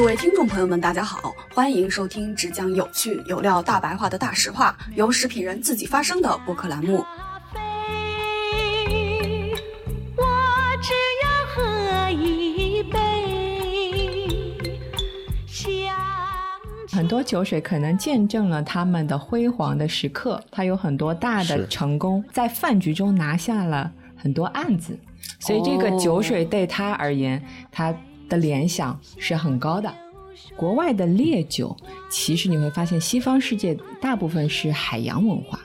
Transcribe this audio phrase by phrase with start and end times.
[0.00, 7.04] 各位听众朋友们，大家好，欢迎收听只讲有趣有料大白话的大实话，由食品人自己发声的播客栏目。
[10.16, 10.24] 我
[10.80, 12.98] 只要喝一杯，
[16.90, 24.98] 很多酒水可能见证了他们的辉煌的时刻，他有很多大的成功，在饭局中拿下了很多案子，
[25.38, 27.94] 所以这个酒水对他而言，他
[28.30, 29.94] 的联想是很高的。
[30.56, 31.76] 国外的烈酒，
[32.10, 35.60] 其实你会发现，西方世界大部分是海洋文化，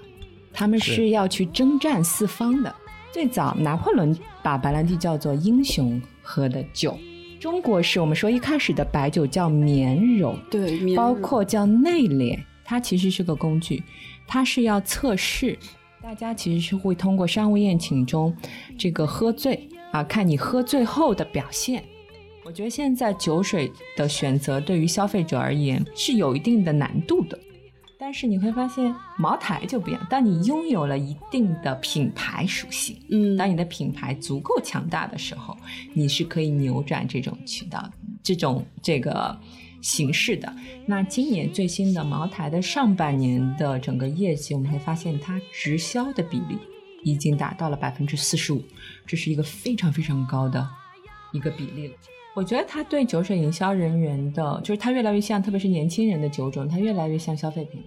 [0.51, 2.75] 他们是要去征战四方的。
[3.13, 6.97] 最早拿破仑把白兰地叫做英雄喝的酒。
[7.39, 13.81] 中国是我们说一开始的白酒叫绵柔，对，包括叫内敛，它其实是个工具，
[14.27, 15.57] 它是要测试，
[16.01, 18.35] 大家其实是会通过商务宴请中
[18.77, 21.83] 这个喝醉啊，看你喝醉后的表现。
[22.45, 27.39] 我觉得现在酒水的选择对于消费者而言是有一定的难度的。
[27.97, 30.07] 但是你会发现，茅台就不一样。
[30.07, 35.57] 当你拥有了一定的品牌属性，嗯，当你的品牌足够强大的时候，
[35.95, 37.89] 你是可以扭转这种渠道、
[38.21, 39.35] 这种这个
[39.81, 40.53] 形式的。
[40.85, 46.59] 那今年最新的茅台的上半年的整个业绩，我们会发现它直销的比例
[47.03, 48.61] 已经达到了百分之四十五，
[49.07, 50.69] 这是一个非常非常高的
[51.33, 51.93] 一个比例了。
[52.35, 57.81] 我觉得他对酒水营销人员的，就是他越来越像，特别是年轻人的酒种，他越来越像消费品。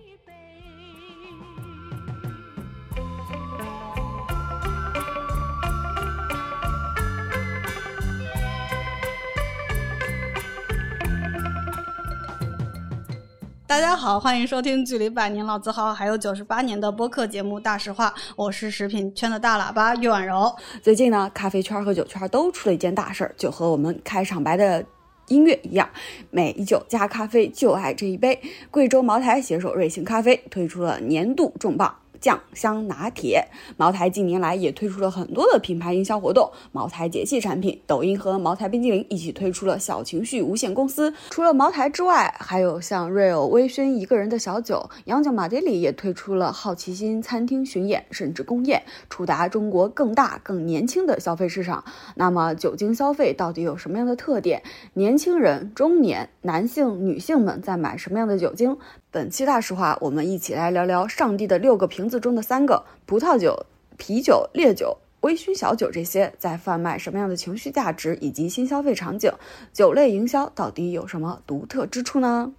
[13.68, 20.50] 大家好，欢迎收听距离百年老字号还有九十八年的播客节目《大实话》，我是食品圈的大喇叭岳婉柔。
[20.82, 24.82] 最近呢，咖啡圈和酒圈都出了一件大事儿，就和我们开场白的
[25.26, 25.86] 音乐一样，
[26.30, 28.40] 美酒加咖啡，就爱这一杯。
[28.70, 31.94] 贵州茅台携手瑞幸咖啡推出了年度重磅。
[32.20, 36.50] 酱香拿铁，茅台近年来也推出了很多的品牌营销活动。
[36.72, 41.14] 茅台节气产品，抖音和茅台冰激凌一起推出了小情绪无限公司。
[41.30, 51.84] 除了茅台之外，还有像 Real 微醺一个人的小酒，洋酒马爹里也推出了好奇心餐厅巡演，甚至公宴，触达中国更大更年轻的消费市场。
[52.16, 54.62] 那么酒精消费到底有什么样的特点？
[54.94, 58.76] 年轻人、中年男性、女性们在买什么样的酒精？
[59.10, 63.64] 本期大实话，我们一起来聊聊上帝的六个瓶子中的三个：葡萄酒、
[63.96, 65.90] 啤酒、烈酒、微醺小酒。
[65.90, 69.32] 这些在贩卖什么样的情绪价值以及新消费场景？
[69.72, 72.52] 酒类营销到底有什么独特之处呢？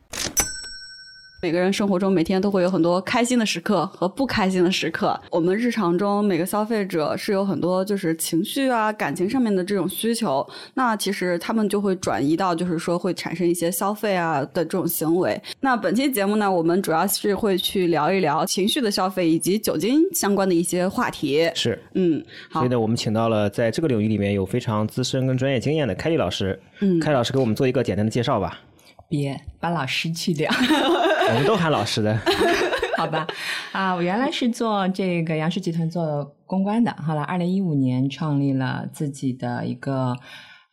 [1.42, 5.18] 每个人生活中每天都会有很多开心的时刻和不开心的时刻。
[5.32, 15.42] 我们日常中每个消费者是有很多就是情绪啊、感情上面的这种需求，那其实他们就会转移到就是说会产生一些消费啊的这种行为。
[15.62, 21.50] 那本期节目呢，我们主要是会去聊一聊情绪的消费以及酒精相关的一些话题。
[21.56, 26.60] 是，嗯，好所以，呢，我们请到了在这个领域里面有非常资深跟专业经验的凯丽老师。
[26.82, 28.60] 嗯凯丽老师给我们做一个简单的介绍吧。
[29.10, 32.18] 别把老师去掉，我们都喊老师的。
[32.98, 33.26] 好吧？
[33.72, 40.16] 啊，我原来是做这个杨氏集团做公关的，后来二零一五年创立了自己的一个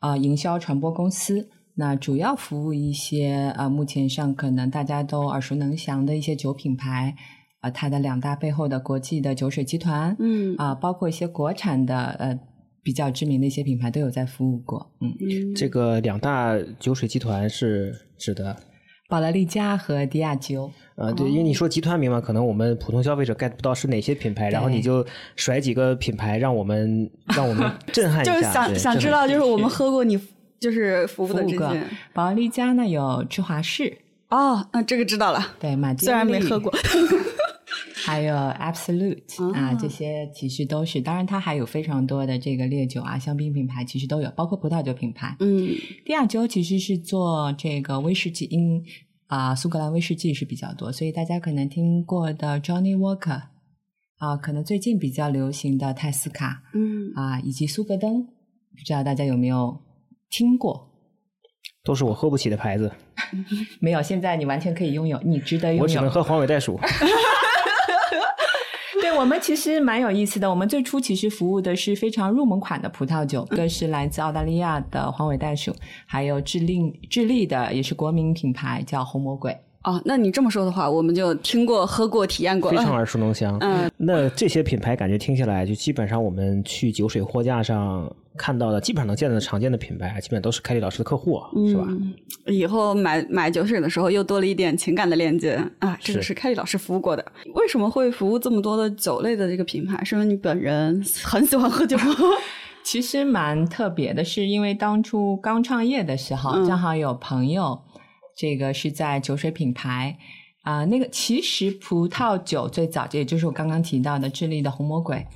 [0.00, 7.14] 呃营销传播公司，那主要服务一些呃目前上可能大家都耳熟能详的一些酒品牌。
[7.60, 12.38] 啊，它的两大背后的国际的酒水集团，嗯啊，包括一些国产的呃
[12.82, 18.56] 比较知名的一些品牌都有在服务过，嗯，这个两大酒水集团是指的，
[19.08, 25.04] 宝莱利佳和迪亚灸啊，对，因为你说集团名嘛，可能我们普通消费者 get 不到是哪些品牌，然后你就
[25.36, 28.32] 甩几个品牌，让我们 让我们震撼一下。
[28.32, 30.18] 就是想想知道，就是我们喝过你
[30.58, 31.82] 就是服务的这些。
[32.12, 33.98] 宝莱利佳呢有芝华士，
[34.30, 36.72] 哦，那这个知道了，对，马虽然没喝过。
[38.06, 45.36] 还有 Absolute 啊，这些其实都是，当然它还有非常多的这个烈酒啊、香槟品牌，其实都有，包括葡萄酒品牌。
[45.40, 45.68] 嗯
[46.04, 48.84] 第亚鸠其实是做这个威士忌，因
[49.26, 53.42] 啊苏格兰威士忌是比较多，所以大家可能听过的 Johnny Walker
[54.18, 59.82] 啊，可能最近比较流行的泰斯卡嗯，啊，以及苏格登，不知道大家有没有
[60.30, 60.92] 听过？
[61.82, 62.92] 都是我喝不起的牌子，
[63.80, 65.82] 没有，现在你完全可以拥有，你值得拥有。
[65.82, 66.78] 我只能喝黄尾袋鼠。
[69.18, 70.48] 我们其实蛮有意思的。
[70.48, 75.74] 我们最初其实服务的是非常入门款的葡萄酒，一个是来自澳大利亚的黄尾袋鼠，
[76.04, 79.56] 还有智利智利的也是国民品牌叫红魔鬼。
[79.86, 83.56] 哦，那你这么说的话，我们就听过、喝过、体验过，非常耳熟能详。
[83.60, 91.86] 嗯，那这些品牌感觉听下来，就基本上我们去酒水货架上看到的，基本上能见的常见的品牌，基本都是凯里老师的客户，是吧？
[92.46, 95.96] 以后买买酒水的时候，又多了一点情感的链接啊！
[96.02, 97.24] 这个是凯里老师服务过的。
[97.54, 100.02] 为什么会服务这么多的酒类的这个品牌？
[100.04, 101.96] 是因为你本人很喜欢喝酒？
[102.82, 107.80] 其实蛮特别的，是因为当初刚创业的时候，正好有朋友。
[108.36, 110.18] 这个是在酒水品牌
[110.62, 115.26] 啊，那个其实葡萄酒最早，这也就是我刚刚提到的智利的红魔鬼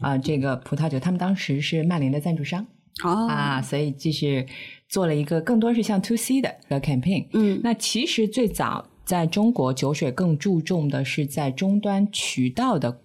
[0.00, 2.64] 啊，这个葡萄酒，他们当时是曼联的赞助商
[3.02, 4.46] 啊，所以就是
[4.88, 7.26] 做了一个更多是像 to C 的个 campaign。
[7.32, 13.00] 嗯，那其实最早在中国酒水更注重的是在终端渠道的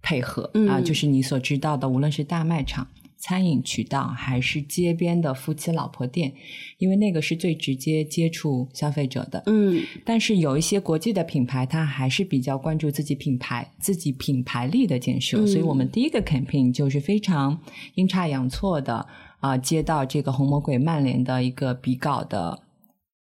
[0.00, 2.86] 配合啊，就是你所知道的，无论是大卖场。
[3.24, 6.30] 餐饮渠道还是街边的夫妻老婆店，
[6.76, 9.42] 因为那个是最直接接触消费者的。
[9.46, 15.46] 嗯，但是有一些国际的品牌，它还是比较关注自己品牌、自己品牌力的建设。
[15.46, 17.58] 所以我们第一个 campaign 就是非常
[17.94, 19.06] 阴差阳错的
[19.40, 22.60] 啊，接到这个红魔鬼曼联的一个比稿的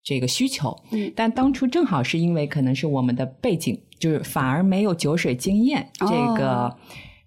[0.02, 0.74] 这个需求。
[0.92, 6.06] 嗯，但当初正好是因为可能是我们的背景，就是反而没有酒水经验这
[6.38, 6.74] 个。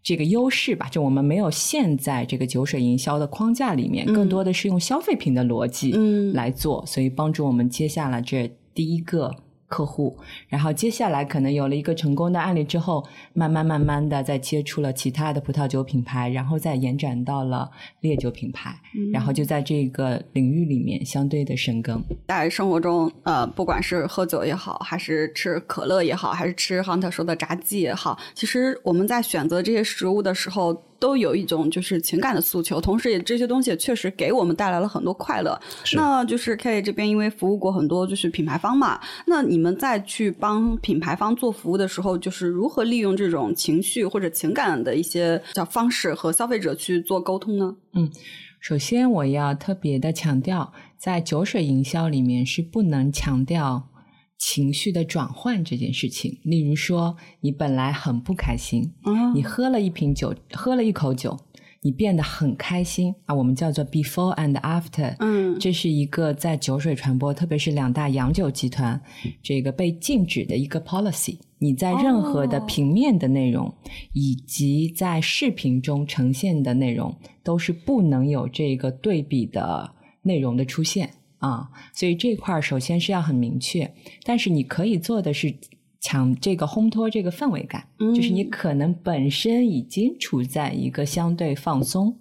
[0.07, 5.91] 这个优势吧，就我们没有陷在这个酒水营销的框架里面，更多的是用消费品的逻辑
[6.31, 9.35] 来做，所以帮助我们接下来这第一个。
[9.67, 10.17] 客户，
[10.47, 17.69] 然后接下来可能有了一个成功的案例之后，慢慢慢慢的再接触了其他的葡萄酒品牌，然后再延展到了
[17.99, 18.75] 烈酒品牌，
[19.11, 22.01] 然后就在这个领域里面相对的深耕。
[22.27, 30.81] 在生活中，呃，不管是喝酒也好，还是吃可乐也好，还是吃 Hunter 说的炸鸡也好，其实我们在选择这些食物的时候。
[30.99, 35.59] 都有一种就是情感的诉求，同时也这些东西确实给我们带来了很多快乐。
[35.93, 47.75] 那就是 K 这边因为服务过很多就是品牌方嘛，那你们在去帮品牌方做服务的时候，就是如何利用这种情绪或者情感的一些叫方式和消费者去做沟通呢？
[47.93, 48.11] 嗯，
[48.59, 53.89] 首先我要特别的强调，在酒水营销里面是不能强调。
[54.37, 58.93] 情绪的转换这件事情，例如说，你本来很不开心，
[59.33, 61.37] 你喝了一瓶酒，喝了一口酒，
[61.81, 63.13] 你变得很开心。
[63.25, 69.01] 啊，我们叫做 before and after，嗯，这是一个在酒水传播，特别是两大洋酒集团
[69.41, 71.39] 这个被禁止的一个 policy。
[71.59, 73.73] 你在任何的平面的内容
[74.13, 79.91] 以及在视频中呈现的内容，都是不能有这个对比的
[80.21, 81.09] 内容的出现。
[81.39, 83.93] 啊，所以这块儿首先是要很明确，
[84.23, 85.53] 但是你可以做的是
[85.99, 92.17] 抢这个烘托这个氛围感，就是你可能本身已经处在一个相对放松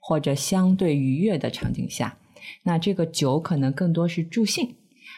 [0.00, 2.16] 或者相对愉悦的场景下，
[2.62, 4.74] 那这个酒可能更多是助兴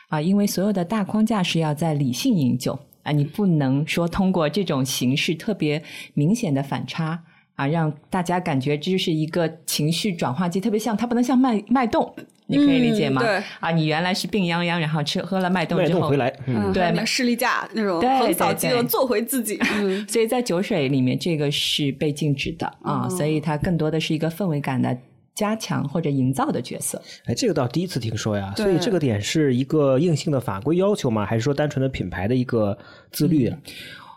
[0.09, 5.83] 啊，因为所有的大框架是要在理性饮酒啊，你不能说通过这种形式特别
[6.15, 7.23] 明显的反差
[7.55, 12.15] 啊，让大家感觉这是一个情绪转化机，特别像它不能像脉脉动。
[12.49, 13.21] 你可以理解吗？
[13.21, 16.31] 对啊，你原来是病殃殃，然后吃喝了脉动之后回来，
[16.73, 19.59] 对，士力架那种横扫肌肉做回自己。
[20.07, 24.97] 所以在酒水里面，这个是被禁止的啊，所以它更多的是一个氛围感的
[25.35, 27.03] 加强或者营造的角色。
[27.25, 31.27] 哎，这个倒第一次听说呀，所以这个点是一个硬性的法规要求吗？
[31.27, 32.79] 还是说单纯的品牌的一个
[33.11, 33.53] 自律？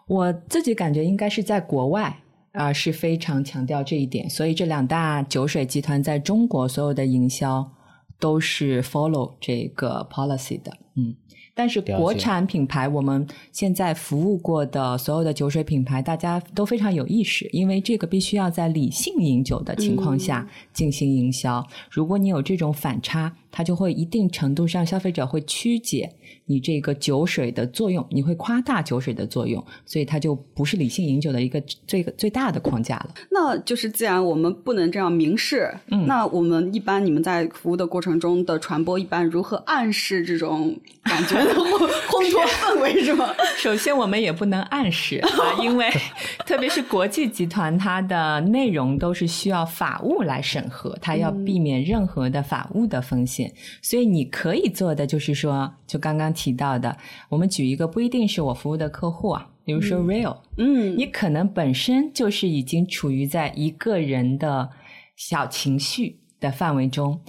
[0.06, 2.16] 我自己感觉应该是在国外
[2.52, 7.68] 啊是非常强调这一点，所以这两大酒水集团在中国所有的营销。
[8.20, 11.16] 都是 follow 这个 policy 的，嗯。
[11.56, 21.62] 但是国产品牌，我们现在服务过的所有的酒水品牌，大家都非常有意识，因为这个必须要在理性饮酒的情况下进行营销。
[21.92, 26.10] 如果你有这种反差，它就会一定程度上消费者会曲解
[26.46, 33.10] 你这个酒水的作用，你会夸大酒水的作用，所以它就不是理性饮酒的一个最最大的框架了。
[33.30, 41.54] 那就是既然我们不能这样明示，嗯，那我们一般你们在服务的过程中的传播，一般如何暗示这种感觉的？
[41.54, 43.30] 烘托氛围是吗？
[43.58, 45.30] 首先，我们也不能暗示啊，
[45.62, 45.88] 因为
[46.46, 53.39] 特别是国际集团，它的内容都是需要法务来审核，它要避免任何的法务的风险。
[53.82, 56.98] 所以，你可以做的就是说，就刚刚提到的，
[57.30, 64.70] 我们举一个不一定是我服务的客户啊，比如说 Real，嗯，你可能本身就是已经处于在一个人的
[65.16, 67.22] 小情绪的范围中。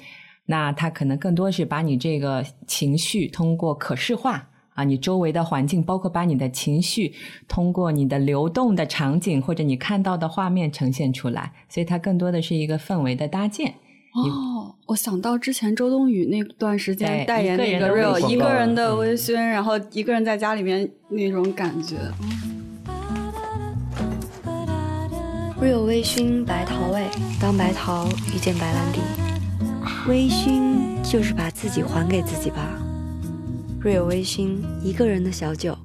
[0.47, 7.15] 那他可能更多是把你这个情绪通过可视化啊，你周围的环境，包括把你的情绪
[7.47, 13.75] 通过你的流动的场景或者你看到的画面呈现出来，所以它更多的是一个氛围的搭建
[14.13, 21.97] 哦，我想到之前周冬雨那段时间代言那一个 real 一个人的嗯微醺，然后一个人在家里面那种感觉。
[25.61, 27.07] real 微醺白桃味，
[27.41, 28.99] 当白桃遇见白兰地，
[30.09, 30.61] 微醺
[31.03, 32.79] 就是把自己还给自己吧。
[33.83, 35.77] real 微醺，一个人的小酒。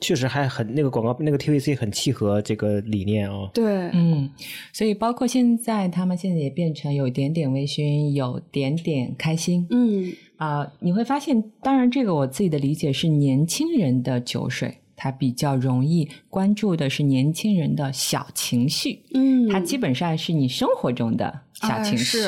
[0.00, 3.50] 确实还很那个广告那个 TVC 很契合这个理念哦。
[3.54, 4.30] 对，嗯，
[4.72, 9.66] 所以包括现在他们现在也变成有点点微醺，有点点开心。
[9.70, 22.18] 嗯啊、你会发现，当然这个我自己的理解是年轻人的酒水，它比较容易关注的是年轻人的小情绪，嗯，它基本上是你生活中的小情绪。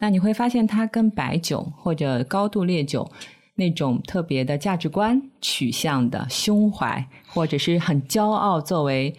[0.00, 3.08] 那你会发现，它跟白酒或者高度烈酒
[3.54, 9.14] 那种特别的价值观取向的胸怀，或者是很骄傲作为。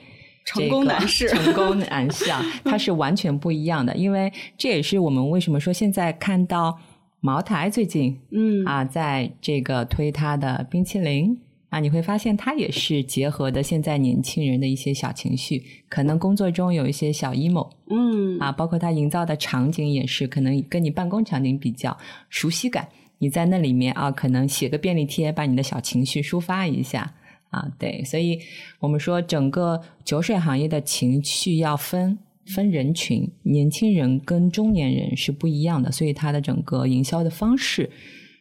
[0.48, 6.78] 成功男士成功男士啊，它是完全不一样的，因为这也是我们为什么说现在看到
[7.20, 11.36] 茅台最近嗯啊，在这个推它的冰淇淋
[11.70, 21.98] 啊，你会发现它也是结合的现在年轻人的一些小情绪，可能工作中有一些小 emo 嗯啊，包括它营造的场景也是可能跟你办公场景比较
[22.30, 22.88] 熟悉感，
[23.26, 27.12] 你在那里面啊，可能写个便利贴，把你的小情绪抒发一下。
[27.50, 28.40] 啊，对，所以
[28.80, 32.20] 我们说整个酒水行业的情绪要分
[32.54, 37.90] 分人群，年轻人跟中年人是不一样的，所以它的整个营销的方式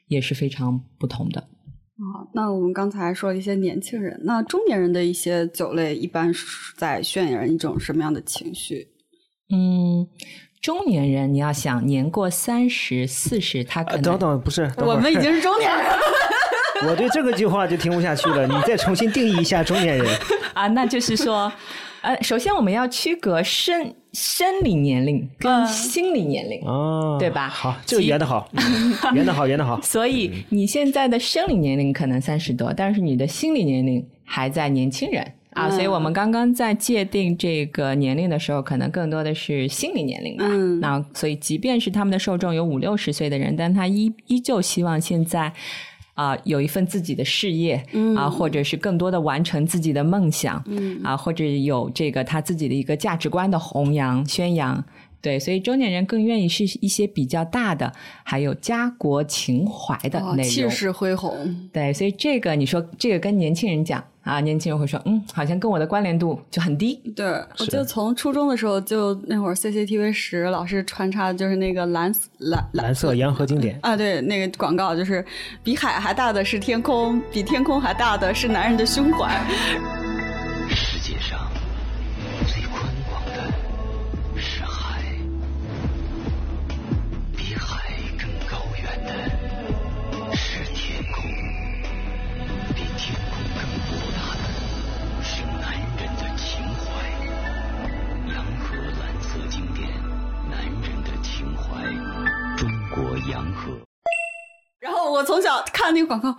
[0.09, 1.41] 也是非常不同的。
[1.41, 8.89] 啊，那我们刚才说了一些年轻人，那中年人的一些酒类一般是在渲染一种什么样的情绪？
[9.51, 10.07] 嗯，
[10.65, 15.99] 中年人你要想年过三十、四十，他可啊，能、等等，不是，等我们已经是 中年人了。
[16.89, 18.47] 我对这个句话就听不下去了。
[18.47, 20.07] 你再重新定义一下中年人。
[20.55, 21.53] 啊，那就是说，
[22.01, 26.59] 呃，首先我们要区隔生生理年龄跟心理年龄。
[26.67, 28.49] 哦，对吧好，这个圆的 好，
[29.13, 29.79] 圆的好，圆的好。
[29.83, 40.45] 所以你现在的生理年龄可能三十多，但是你的心理年龄还在年轻人啊，嗯所以我们刚刚在界定这个年龄的时候，可能更多的是心理年龄吧。
[40.49, 45.53] 嗯那所以即便是他们的受众有五六十岁的人，但他依依旧希望现在。
[46.17, 54.85] 啊、有一份自己的事业，嗯啊，或者是更多的完成自己的梦想，嗯啊，或者有这个他自己的一个价值观的弘扬、宣扬。
[55.21, 57.93] 对，所以中年人更愿意是一些比较大的，
[58.23, 60.49] 还有家国情怀的哦内容。
[60.53, 61.69] 气势恢宏。
[61.73, 66.95] 对，所以这个你说这个跟年轻人讲啊，年轻人会说，嗯，好像跟我的关联度就很低。
[67.15, 75.25] 对，我记得从初中的时候，就那会儿 CCTV 十老是穿插的就是那个蓝蓝蓝色洋河经典，啊，对，那个广告就是
[75.63, 80.04] 比海还大的是天空，比天空还大的是男人的胸怀。
[104.85, 106.37] 然后我从小看那个广告，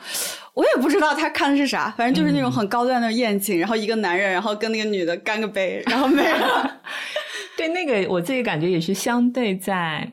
[0.54, 6.80] 我也不知道他看的是啥，反正就是那种很高端的宴请，然后一个男人，然后跟那个女的干个杯，然后没了。
[7.58, 10.12] 对，那个我自己感觉也是相对在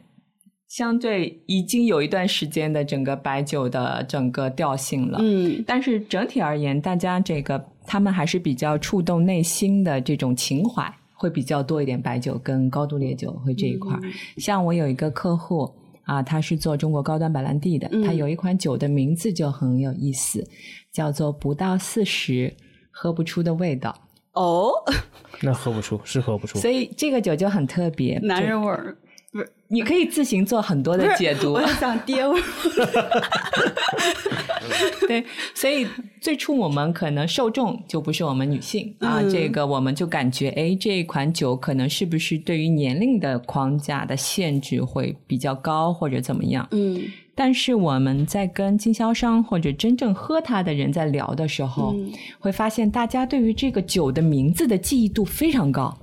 [0.67, 5.19] 相对已经有一段时间的整个白酒的整个调性了。
[5.21, 14.01] 嗯但是整体而言，大家这个他们还是比较触动内心的这种情怀会比较多一点，白酒跟高度烈酒会这一块儿。
[14.39, 15.71] 像我有一个客户
[16.05, 20.47] 啊，他是做中国高端白兰地的，嗯他有一款酒的名字就很有意思，
[20.91, 22.55] 叫做“不到四十
[22.91, 23.95] 喝不出的味道
[24.33, 24.73] 哦，
[25.41, 26.59] 那喝不出，是喝不”，出。
[26.59, 28.19] 所以这个酒就很特别。
[28.21, 28.97] 男人味儿，
[29.69, 32.45] 你可以自行做很多的解读我，想爹味儿。
[35.09, 35.25] 对，
[35.55, 35.87] 所以
[36.21, 46.69] 最初我们可能受众就不是我们女性啊，嗯这个我们就感觉，哎，这一款酒可能是不是对于年龄的框架的限制会比较高，或者怎么样？
[46.73, 47.03] 嗯
[47.35, 55.97] 但是我们在跟经销商或者真正喝它的人在聊的时候，嗯会发现大家对于这个酒的名字的记忆度非常高。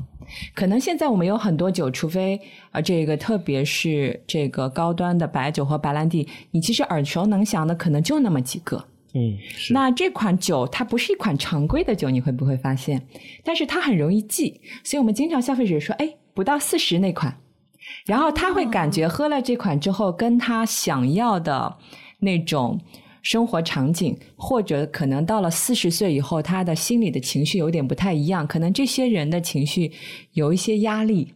[0.53, 2.36] 可能现在我们有很多酒，除非
[2.71, 8.86] 啊、呃这个特别是这个高端的白酒和白兰地，你其实耳熟能详的可能就那么几个。
[9.13, 9.74] 嗯，是。
[9.74, 13.01] 那这款酒它不是一款常规的酒，你会不会发现？
[13.43, 17.36] 但是它很容易记，所以我们经常消费者说，哎，不到四十那款，
[18.05, 21.77] 然后他会感觉喝了这款之后，跟他想要的
[22.19, 22.79] 那种
[23.21, 29.91] 生活场景，或者可能到了四十岁以后，他的心理的情绪有点不太一样，可能这些人的情绪
[30.33, 31.33] 有一些压力。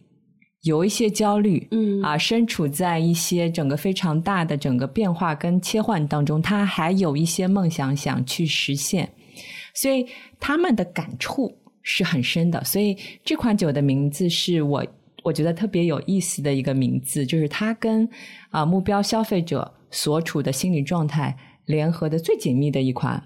[0.62, 9.12] 有一些焦虑，嗯啊，身处在一些整个非常大的整个变化跟切换当中，他还有一些梦想想去实现，
[9.74, 10.06] 所以
[10.40, 12.64] 他们的感触是很深的。
[12.64, 14.86] 所以这款酒的名字是我
[15.22, 18.08] 我觉得特别有意思的一个名字，就是它跟
[18.48, 21.36] 啊、目标消费者所处的心理状态
[21.66, 23.22] 联合的最紧密的一款。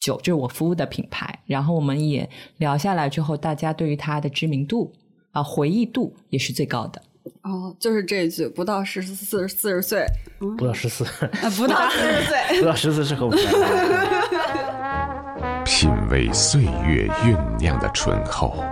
[0.00, 1.40] 酒，这是我服务的品牌。
[1.46, 2.28] 然后我们也
[2.58, 4.92] 聊下来之后，大家对于它的知名度
[5.32, 7.00] 啊、回忆度也是最高的。
[7.42, 10.04] 哦，就是这一句，不到十四四十岁，
[10.38, 11.04] 不到十四，
[11.42, 13.52] 呃，不到 四十岁，不到十四是喝不出来
[13.88, 15.64] 的。
[15.64, 18.62] 品味岁月酝酿的醇厚，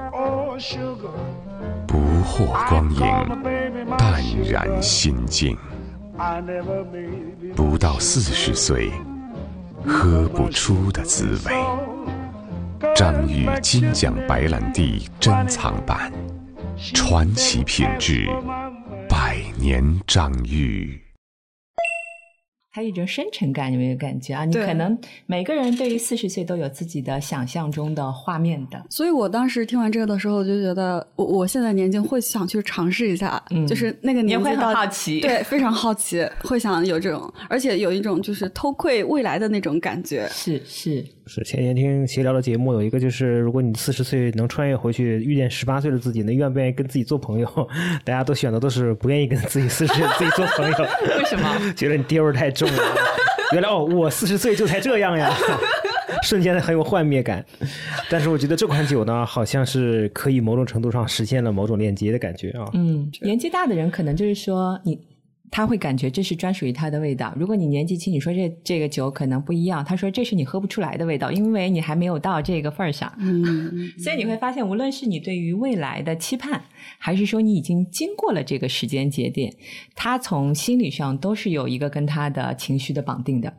[1.88, 3.00] 不惑光阴，
[3.96, 5.56] 淡然心境。
[7.56, 8.90] 不到四十岁，
[9.84, 11.52] 喝不出的滋味。
[12.94, 16.12] 张裕金奖白兰地珍藏版，
[16.94, 18.28] 传奇品质，
[19.08, 21.00] 百年张裕。
[22.74, 24.46] 它有一种深沉感，有没有感觉啊？
[24.46, 28.82] 你可能每个人对于四十岁都有自己的想象中的画面的。
[28.88, 40.26] 所以我当时听完这个的时候，我就觉得我我现在年纪会想去尝试一下，嗯就是那个你会很年纪到好奇对，非常好奇，会想有这种，而且有一种就是偷窥未来的那种感觉。
[40.30, 47.48] 是是，是前几天听闲聊的节目，有一个就是，如果你四十岁能穿越回去遇见十八岁的自己，那愿不愿意跟自己做朋友？
[48.04, 50.76] 大家都选的都是不愿意跟自己四十岁的自己做朋友。
[51.16, 51.58] 为什么？
[51.74, 52.82] 觉得你爹味儿太重了。
[53.54, 55.32] 原来哦，我四十岁就才这样呀，
[56.22, 57.42] 瞬间的很有幻灭感。
[58.10, 62.68] 但是我觉得这款酒呢，好像是可以某种程度上实现了某种链接的感觉啊。
[62.74, 64.98] 嗯，年纪大的人可能就是说你。
[65.52, 67.32] 他会感觉这是专属于他的味道。
[67.36, 73.12] 如果你年纪轻，你说这这个酒可能不一样，他说这是你喝不出来的味道，因为你还没有到这个份儿上。
[73.18, 76.62] 嗯， 所以你会发现，无论是你对于未来的期盼，
[76.98, 79.54] 还是说你已经经过了这个时间节点，
[79.94, 83.52] 他从心理上都是有一个跟他的情绪的绑定的。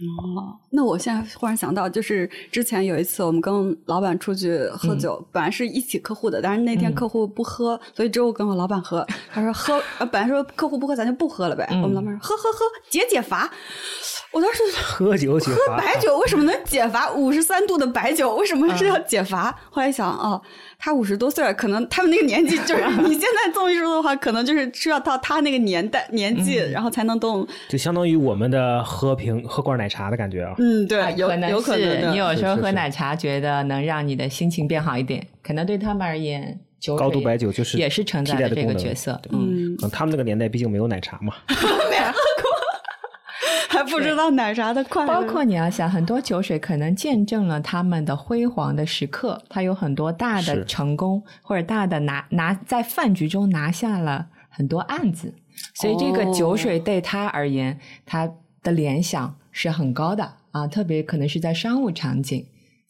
[0.00, 9.04] 哦，那我现在忽然想到，就是之前有一次我们跟老板出去喝酒，本来是一起客户的，但是那天嗯客户不喝，所以只有跟我老板喝。
[9.32, 11.66] 他说喝，呃，本来说客户不喝，咱就不喝了呗。
[11.72, 12.58] 嗯我们老板说喝喝喝，
[12.88, 13.50] 解解乏。
[14.30, 17.10] 我当时喝酒解乏，白酒为什么能解乏？
[17.12, 19.50] 五十三度的白酒为什么是要解乏？
[19.70, 20.40] 后来想，哦，
[20.78, 27.46] 他五十多岁了，可能他们那个年纪就是 你现在这么一说的话，可能就是需要到他那个年代年纪，然后才能动。
[27.68, 30.54] 就相当于我们的喝瓶喝罐奶茶的感觉啊。
[30.58, 32.00] 嗯，对，有可能有可能的。
[32.02, 36.60] 是你有时候喝奶茶，觉得能让你的心情变好一点，可能对他们而言，
[36.98, 39.18] 高度白酒就是也是承载了这个角色。
[39.30, 41.32] 嗯，嗯，可能他们那个年代毕竟没有奶茶嘛。
[43.68, 45.12] 还不知道奶茶的快乐。
[45.12, 55.34] 包括你要想，很多酒水可能见证了他们的辉煌的时刻，他有很多大的成功，或者大的拿拿在饭局中拿下了很多案子，
[55.74, 58.28] 所以这个酒水对他而言，他
[58.62, 62.46] 的联想是很高的啊，特别可能是在商务场景。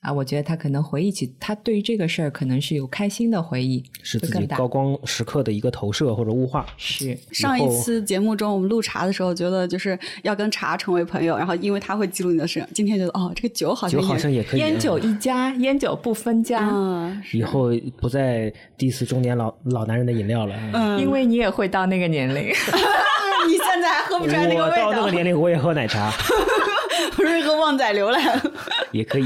[0.08, 6.64] 啊，我觉得他可能回忆起他对于这个事儿可能是有开心的回忆，是自己高光时刻的一个投射或者物化。
[6.78, 12.66] 是上一次节目中，我们录茶的时候，觉得就是要跟茶成为朋友，然后因为他会记录你的事。
[12.72, 14.60] 今天觉得哦，这个酒好像酒好像也可以。
[14.60, 20.56] 烟酒一家，烟酒不分家，嗯，以后不再 diss 中年老老男人的饮料了。
[20.72, 22.48] 嗯因为你也会到那个年龄。
[23.48, 26.67] 你现在还喝不出来那个味道我到那个，年龄，我也喝奶茶，不
[27.26, 28.42] 是个旺仔牛来了。
[28.92, 29.24] 也可以。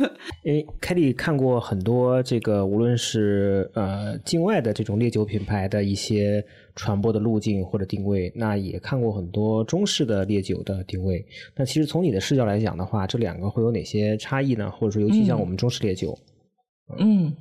[0.44, 11.24] 诶，凯莉看过很多这个，无论是呃境外的这种烈酒品牌的一些传播的路径或者定位，那也看过很多中式的烈酒的定位。
[11.56, 14.70] 那其实从你的视角来讲的话，这两个会有哪些差异呢？
[14.70, 16.18] 或者说，尤其像我们中式烈酒，
[16.98, 17.34] 嗯，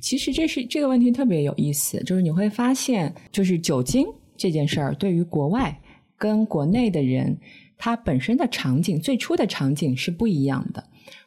[0.00, 5.80] 其实这是这个问题特别有意思，就是你会发现，就是酒精这件事儿对于国外
[6.16, 7.38] 跟国内的人，
[7.78, 10.84] 它本身的场景最初的场景是不一样的。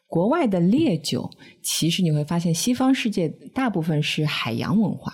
[0.07, 1.29] 国外的烈酒，
[1.61, 5.13] 其实你会发现，西方世界大部分是海洋文化，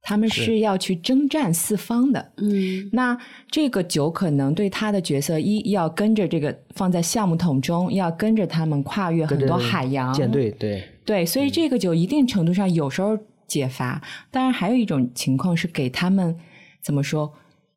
[0.00, 2.32] 他们是是要去征战四方的。
[2.38, 3.18] 嗯那
[3.50, 16.34] 这个酒可能对他的角色，一要跟着这个放在橡木桶中，要跟着他们跨越很多海洋舰队对对，所以这个酒一定程度上有时候解乏，当然还有一种情况是给他们
[16.82, 17.30] 怎么说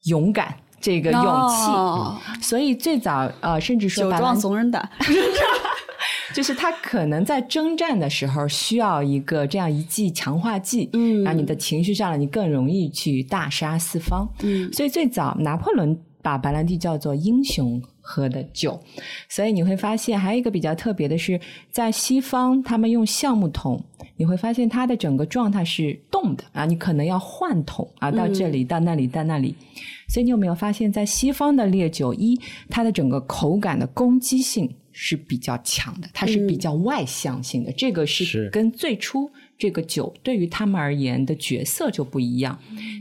[0.06, 1.72] 勇敢这个勇气。
[1.72, 4.88] 哦所以最早呃，甚至说酒壮怂人胆。
[6.36, 14.28] 就是他可能在征战的时候需要一个这样一剂强化剂，嗯让你的情绪上来，你更容易去大杀四方。
[14.42, 18.80] 嗯所以最早拿破仑把白兰地叫做英雄喝的酒，
[19.30, 23.80] 所以你会发现还有一个比较特别的是，在西方他们用橡木桶，
[24.16, 29.54] 你会发现它的整个状态是动动的啊，你可能要换桶啊，到这里到那里到那里。
[30.08, 42.58] 所以你有没有发现，在西方的烈酒，一它的整个口感的攻击性是比较强的，它是比较外向性的，这个是是跟最初这个酒对于他们而言的角色就不一样。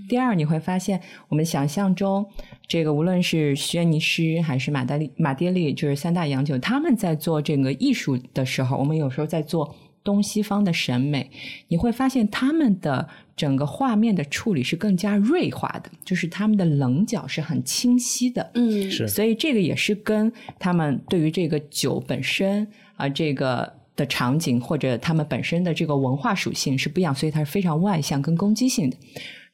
[0.09, 2.27] 第二，你会发现我们想象中，
[2.67, 9.73] 这个无论是轩尼诗还是马德利马爹利，就是三大洋酒，他们在做这个艺术的时候，我们有时候在做
[10.05, 11.31] 东西方的审美，
[11.69, 18.51] 你会发现他们的整个画面的处理是更加锐化的，就是他们的棱角是很清晰的。
[18.55, 18.91] 嗯。
[18.91, 19.07] 是。
[19.07, 28.97] 所以这个也是跟他们对于这个酒本身啊、这个的场景或者他们本身的这个文化属性是不一样，所以它是非常外向跟攻击性的。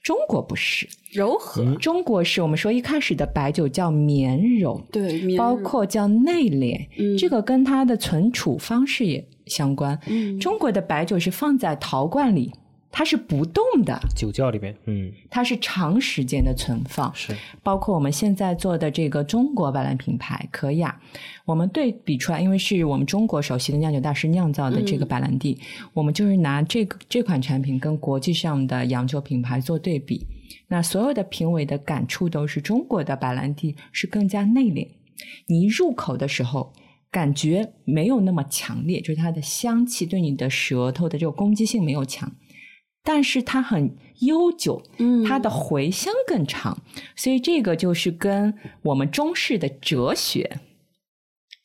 [0.01, 7.19] 中国不是，柔和，中国是我们说一开始的白酒叫绵柔，对，包括叫内敛，嗯。
[7.19, 9.99] 这个跟它的存储方式也相关。
[10.07, 12.53] 嗯中国的白酒是放在陶罐里，
[12.91, 17.15] 它是不动的，酒窖里面，嗯，它是长时间的存放。
[17.15, 20.99] 是包括我们现在做的这个中国白兰品牌可雅，
[21.45, 25.59] 我们对比出来，因为是我们中国首席的酿酒大师酿造的这个白兰地，
[25.93, 30.27] 我们就是拿这个这款产品跟国际上的洋酒品牌做对比。
[30.69, 34.89] 那所有的评委的感触都是中国的白兰地是更加内敛，
[35.47, 36.73] 你一入口的时候。
[37.11, 42.33] 感觉没有那么强烈，就是它的香气对你的舌头的这个攻击性没有强，
[43.03, 46.83] 但是它很悠久，嗯它的回香更长，
[47.17, 50.61] 所以这个就是跟我们中式的哲学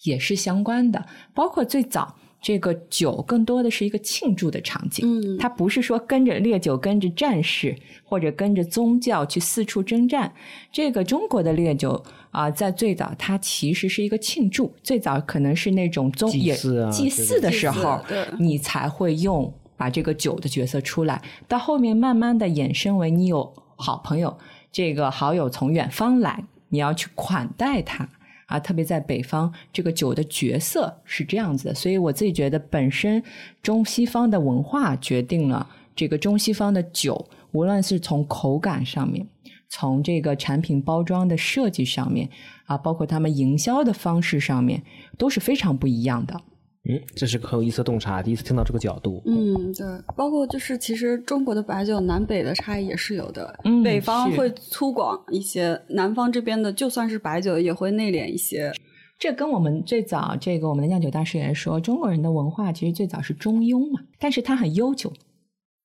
[0.04, 1.06] 也是相关的。
[1.34, 10.34] 包括最早这个酒更多的是一个庆祝的场景，嗯它不是说跟着烈酒、跟着战士或者跟着宗教去四处征战。
[10.72, 21.22] 这个中国的烈酒啊、在最早它其实是一个庆祝，最早可能是那种宗也祭祀啊祭祀的时候对，你才会用把这个酒的角色出来。
[21.48, 24.36] 到后面慢慢的衍生为你有好朋友，
[24.72, 28.10] 这个好友从远方来，你要去款待他。
[28.48, 33.24] 啊，特别在北方，这个酒的角色是这样子的，所以我自己觉得，本身
[33.64, 39.26] 中西方的文化决定了这个中西方的酒，无论是从口感上面，
[39.76, 42.30] 从这个产品包装的设计上面，
[42.66, 44.84] 啊，包括他们营销的方式上面，
[45.18, 46.40] 都是非常不一样的。
[46.88, 49.20] 嗯，这是个很有意思的洞察，第一次听到这个角度。
[49.26, 58.72] 嗯，对，包括就是其实中国的白酒南北的差异也是有的，嗯北方会粗犷一些，南方这边的就算是白酒也会内敛一些。
[59.18, 65.12] 这跟我们最早这个我们的酿酒大师也说，中国人的文化其实最早是中庸嘛，但是它很悠久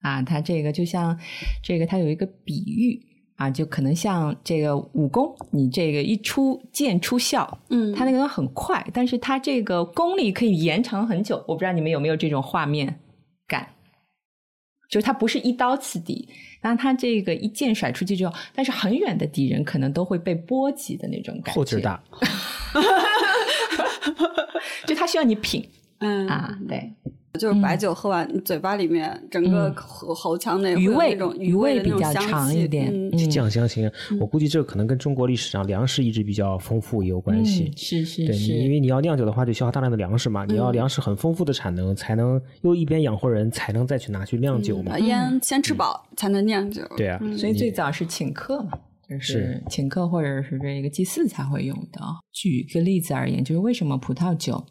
[0.02, 1.18] 啊，它这个就像
[1.62, 3.00] 这个它有一个比喻
[3.38, 11.36] 啊，就可能像这个武功，你这个一出剑出鞘，嗯它那个很快，但是它这个功力可以延长很久。
[11.46, 12.98] 我不知道你们有没有这种画面
[13.46, 13.68] 感，
[14.90, 16.28] 就是它不是一刀刺敌，
[16.60, 22.02] 当它这个一剑甩出去之后，但是很远的敌人可能都会被波及的那种感觉，后劲儿大，
[24.84, 25.64] 就它需要你品
[25.98, 26.92] 嗯啊，对，
[27.38, 37.72] 就是白酒喝完，嘴巴里面整个喉喉腔内余味那种余味味比较长一点，酱香型，我估计这可能跟中国历史上粮食一直比较丰富也有关系嗯。
[37.76, 44.98] 是是对，你因，为你要酿酒的话，就消耗大量的粮食嘛，你要粮食很丰富的产能，才能又一边养活人，才能再去拿去酿酒嘛把。
[44.98, 46.82] 烟先吃饱才能酿酒。
[46.96, 48.78] 对啊，所以最早是请客嘛。
[49.08, 51.98] 就是是请客或者是这个祭祀才会用的。
[52.30, 54.62] 举个例子而言，就是为什么葡萄酒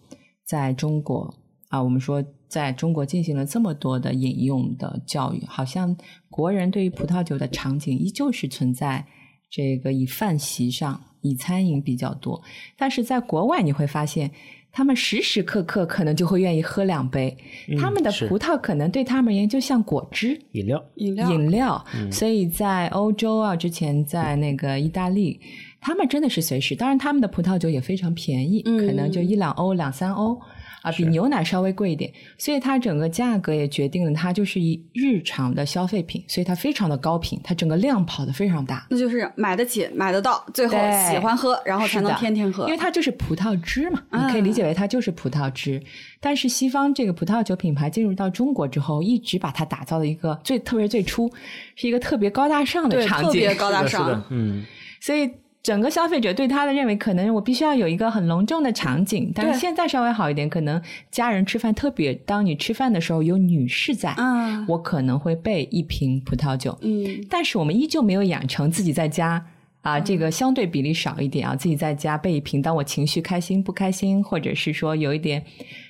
[0.47, 1.33] 在中国
[1.67, 5.95] 啊，我们说在中国进行了这么多的饮用的教育，好像
[6.29, 9.05] 国人对于葡萄酒的场景依旧是存在
[9.49, 12.41] 这个以饭席上、以餐饮比较多，
[12.77, 14.31] 但是在国外你会发现。
[14.69, 17.35] 他们时时刻刻可能就会愿意喝两杯，
[17.79, 25.39] 他们的葡萄可能对他们而言就像果汁，饮料，饮料，饮料，所以在欧洲啊，之前在那个意大利，
[25.79, 30.39] 他们真的是随时，当然他们的葡萄酒也非常便宜，嗯可能就一两欧、两三欧
[30.81, 38.85] 啊，比牛奶稍微贵一点，所以它整个价格也决定了它就是一日常的消费品，所以它非常的高频，它整个量跑得非常大。
[38.89, 40.73] 那就是买得起、买得到，最后
[41.09, 42.65] 喜欢喝，然后才能天天喝。
[42.65, 45.81] 因为它就是葡萄汁嘛，啊你可以理解为它就是葡萄汁。
[46.19, 51.31] 但是西方这个葡萄酒品牌进入到中国之后，一直把它打造的一个最特别最初
[51.75, 54.65] 是一个特别高大上的场景，特别高大上，，嗯，
[54.99, 55.29] 所以
[55.67, 59.29] 整个消费者对他的认为，可能我必须要有一个很隆重的场景。
[59.35, 66.77] 但是现在稍微好一点，可能家人吃饭，特别当你吃饭的时候有女士在，啊，我可能会备一瓶葡萄酒。
[66.83, 69.45] 嗯，但是我们依旧没有养成自己在家
[69.81, 72.61] 啊，这个相对比例少一点啊，自己在家备一瓶。
[72.61, 75.43] 当我情绪开心、不开心，或者是说有一点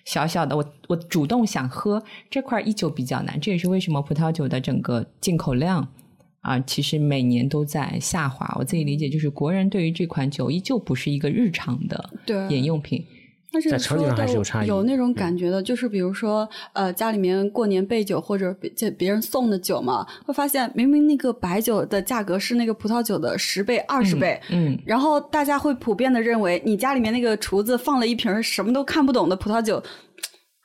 [0.05, 3.39] 小小的，我我主动想喝这块依旧比较难。
[3.39, 5.87] 这也是为什么葡萄酒的整个进口量
[6.47, 8.55] 啊，其实每年都在下滑。
[8.57, 13.05] 我自己理解就是，国人对于这款酒依旧不是一个日常的对饮用品。
[13.49, 29.81] 但是在场景上说的还是有差异有那种感觉的，就是比如说，呃，家里面过年备酒或者别别人送的酒嘛，会发现明明那个白酒的价格是那个葡萄酒的十倍、二十倍，嗯，然后大家会普遍的认为，你家里面那个厨子放了一瓶什么都看不懂的葡萄酒，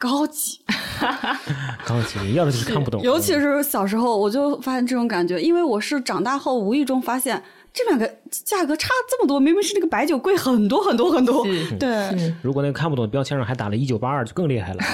[0.03, 0.59] 高级。
[1.87, 3.01] 高级，要的就是看不懂。
[3.03, 7.41] 尤其是小时候，我就发现这种感觉，因为我是长大后无意中发现。
[7.75, 8.07] 这两个
[8.45, 11.43] 价格差这么多，明明是那个白酒贵很多很多很多。
[11.81, 14.87] 对，如果那个看不懂的标签上还打了一九八二，就更厉害了啊。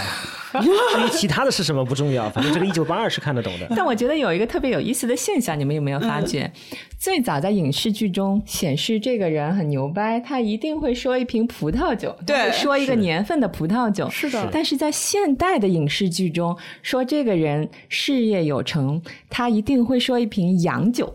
[0.60, 3.66] 至于其他的是什么不重要，反正这个一九八二是看得懂的。
[3.76, 6.50] 但我觉得有一个特别有意思的现象，你们有没有发觉？
[6.98, 14.08] 最早在影视剧中显示这个人很牛掰，他一定会说一瓶葡萄酒，对说一个年份的葡萄酒。
[14.10, 21.14] 是的但是在现代的影视剧中，说这个人事业有成，他一定会说一瓶洋酒。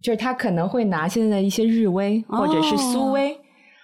[0.00, 3.36] 就是他可能会拿现在的一些日威或者是苏威、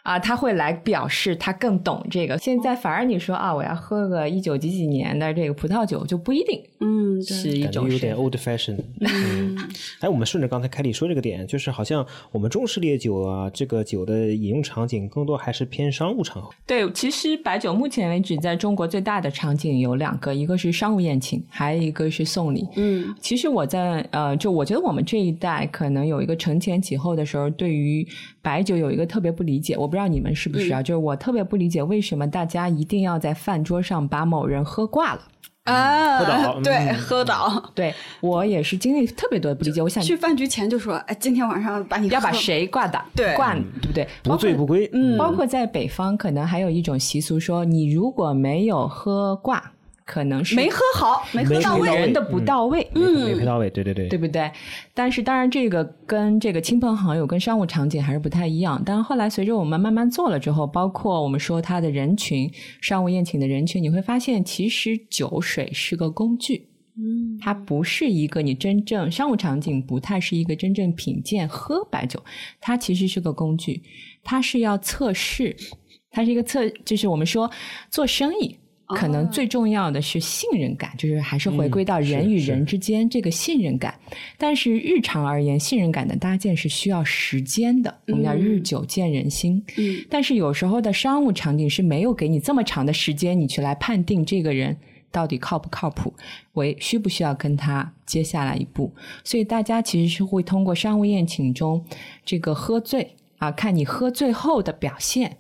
[0.05, 2.37] 啊，他会来表示他更懂这个。
[2.37, 8.77] 现在反而你说啊，我要喝个一九几几年的这个葡萄酒，就不一定嗯，是一种有点 old fashion。
[9.01, 9.57] 嗯，
[10.01, 16.51] 哎，我们顺着刚才凯里说这个点，就是好像我们中式烈酒啊，这个酒的饮用场景更多还是偏商务场合。
[16.67, 22.69] 对，其实白酒目前为止在中国最大的场景有两个，一个是商务宴请，还有一个是送礼。
[22.77, 28.07] 嗯，其实我在呃，就我觉得我们这一代可能有一个承前启后的时候，对于
[28.45, 29.75] 白酒有一个特别不理解。
[29.79, 30.83] 我不知道你们是不是啊？
[30.83, 35.21] 就是我特别不理解为什么大家一定要在饭桌上把某人喝挂了。
[35.65, 37.73] 啊，喝倒 对，嗯喝倒。
[37.75, 39.81] 对我也是经历特别多的不理解。
[39.81, 43.03] 我想去饭局前就说，哎，今天晚上把你要把谁挂倒？
[43.17, 44.07] 对挂对不对？
[44.23, 44.87] 不醉不归。
[44.93, 49.73] 嗯包括在北方，可能还有一种习俗说，你如果没有喝挂，
[50.05, 51.95] 可能是没喝好，没喝到位。
[51.97, 52.87] 人的不到位。
[52.95, 54.51] 嗯，没配到位，对对对，对不对？
[54.93, 58.83] 但是当然，这个跟这个亲朋好友、跟商务场景还是不太一样。
[58.85, 62.51] 但是后来随着我们慢慢做了之后，包括我们说它的人群、
[62.83, 66.69] 商务宴请的人群，你会发现，其实酒水是个工具。
[66.97, 72.23] 嗯，它不是一个你真正商务场景不太是一个真正品鉴喝白酒，
[72.61, 73.83] 它其实是个工具，
[74.23, 75.57] 它是要测试，
[76.11, 77.51] 它是一个测，就是我们说
[77.91, 78.59] 做生意。
[78.87, 83.99] 可能最重要的是信任感，就是还是回归到人与人之间这个信任感。
[84.37, 89.65] 但是日常而言，信任感的搭建是需要时间的，我们叫日久见人心。
[89.79, 94.77] 嗯，但是有时候的商务场景是没有给你这么长的时间，你去来判定这个人
[95.11, 96.13] 到底靠不靠谱，
[96.53, 98.93] 为需不需要跟他接下来一步。
[99.25, 101.83] 所以大家其实是会通过商务宴请中
[102.25, 105.39] 这个喝醉啊，看你喝醉后的表现。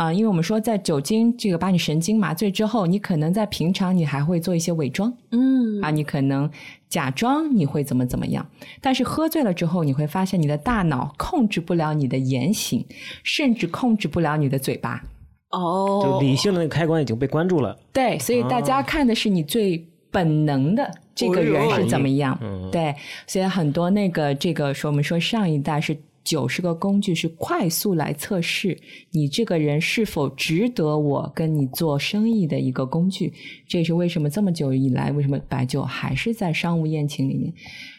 [0.00, 6.50] 啊，因为我们说在酒精这个把你神经麻醉之后，你可能在平常你还会做一些伪装，嗯啊，你可能
[6.88, 8.46] 假装你会怎么怎么样，
[8.80, 12.82] 但是喝醉了之后，你会发现你的大脑控制不了你的言行，
[13.22, 15.02] 甚至控制不了你的嘴巴。
[15.50, 17.78] 哦，就理性的那个开关已经被关住了。
[17.92, 22.38] 对，所以大家看的是你最本能的这个人是怎么样。
[22.40, 22.94] 嗯，对，
[23.26, 28.78] 所以很多那个这个说我们说上一代是酒是个工具，是快速来测试
[29.10, 33.32] 你这个人是否值得我跟你做生意的一个工具。
[33.66, 37.52] 这也是为什么这么久以来，为什么白酒还是在商务宴请里面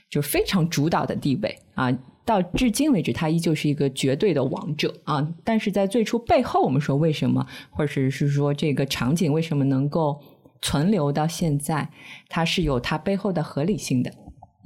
[0.09, 1.91] 就非常主导的地位啊。
[2.23, 5.27] 到至今为止，它依旧是一个绝对的王者啊！
[5.43, 10.21] 但是在最初背后，我们说为什么，或者是说这个场景为什么能够
[10.61, 11.89] 存留到现在，
[12.29, 14.11] 它是有它背后的合理性的。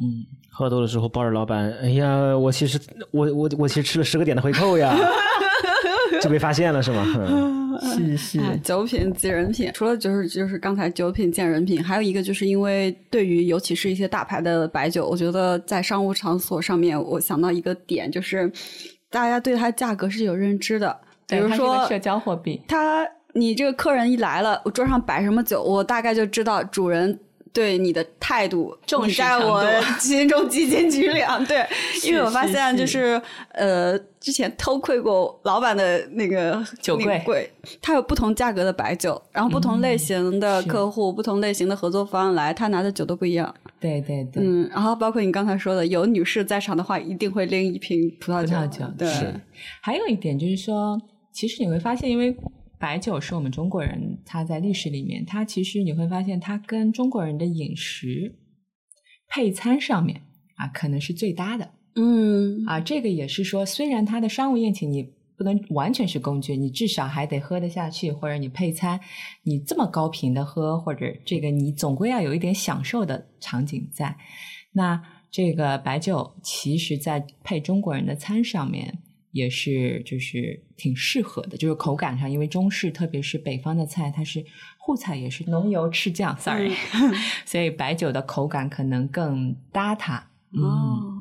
[0.01, 0.25] 嗯，
[0.57, 2.79] 喝多的时候抱着老板，哎呀，我其实
[3.11, 4.95] 我我我其实吃了十个点的回扣呀，
[6.23, 7.03] 就被发现了是吗？
[7.27, 18.49] 嗯 是是哎酒品即人品，除了就是就是刚才酒品见人品，还有一个就是因为对于尤其是一些大牌的白酒，我觉得在商务场所上面，我想到一个点就是
[19.09, 27.19] 大家对它价格是有认知的，比如说社交货币，它你这个客人一来了，我桌上摆什么酒，我大概就知道主人。
[27.55, 29.63] 对你的态度，重在我
[29.97, 31.41] 心中几斤几两。
[31.45, 31.65] 对，
[32.03, 33.19] 因为我发现就是
[33.53, 37.49] 呃，之前偷窥过老板的那个 酒柜柜，
[37.81, 43.55] 它有不同价格的白酒，然后不同类型的客户、不同类型的合作方来，他拿的酒都不一样。
[43.79, 48.53] 对对对，嗯，然后包括你刚才说的，有女士在场的话，一定会拎一瓶葡萄酒。
[48.53, 49.09] 葡萄酒对，
[49.81, 50.99] 还有一点就是说，
[51.31, 52.35] 其实你会发现，因为
[52.79, 58.35] 白酒是我们中国人，它在历史里面，它其实你会发现，它跟中国人的饮食
[59.27, 60.21] 配餐上面
[60.55, 61.71] 啊，可能是最搭的。
[61.95, 65.03] 嗯啊，这个也是说，虽然它的商务宴请你
[65.37, 68.99] 不能完全是工具，你至少还得喝得下去，或者你配餐，
[69.43, 74.17] 你这么高频的喝，或者这个你总归要有一点享受的场景在。
[74.73, 78.99] 那这个白酒其实在配中国人的餐上面
[79.35, 84.41] 也是就是挺适合的，就是口感上，因为中式特别是北方的菜，它是
[84.77, 86.71] 沪菜也是浓油赤酱，sorry，
[87.43, 90.25] 所以白酒的口感可能更搭它。
[90.53, 91.11] 嗯，哦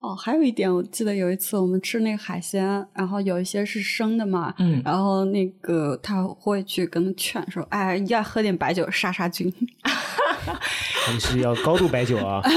[0.00, 9.52] 哦，还有一点，我记得有一次我们吃那个海鲜，然后有一些是生的嘛，嗯然后那个他会去跟他劝说，哎，要喝点白酒杀杀菌。
[11.12, 12.40] 你是要高度白酒啊？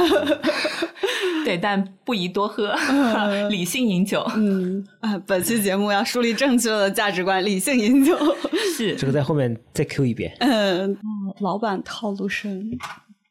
[1.46, 2.76] 对，但不宜多喝，
[3.50, 4.26] 理性饮酒。
[4.36, 8.18] 嗯啊，本期节目要树立正确的价值观，理性饮酒。
[8.76, 10.36] 是这个在后面再 Q 一遍。
[10.40, 10.98] 嗯，
[11.40, 12.78] 老板套路深，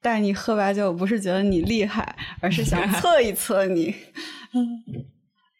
[0.01, 3.93] 带你喝白酒不是觉得你厉害，而是想 测一测你。
[4.55, 4.83] 嗯，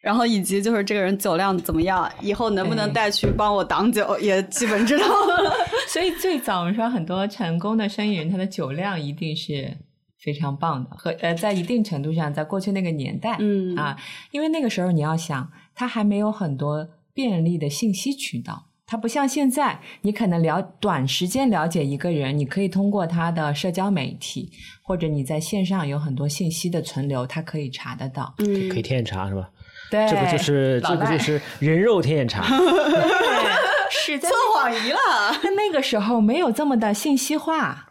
[0.01, 5.53] 然后以及就是这个人酒量怎么样，以后能不能带去帮我挡酒，也基本知道了。
[5.89, 9.75] 所以最早我们说很多成功的生意人，他的酒量一定是
[10.25, 13.95] 非常棒的，和呃，在一定程度上，在过去那个年代，嗯啊，
[14.31, 18.65] 因为那个时候你要想，他还没有很多便利的信息渠道。
[18.87, 24.51] 它不像现在，你可能了短时间了解一个人，你可以通过他的社交媒体，
[24.83, 28.35] 或者你在线上有很多信息的存留，他可以查得到。
[28.37, 29.49] 嗯可以天眼查是吧？
[29.89, 32.45] 对，这个就是这个就是人肉天眼查。
[32.57, 34.99] 对是在测谎仪了。
[35.41, 37.84] 但 那个时候没有这么的信息化，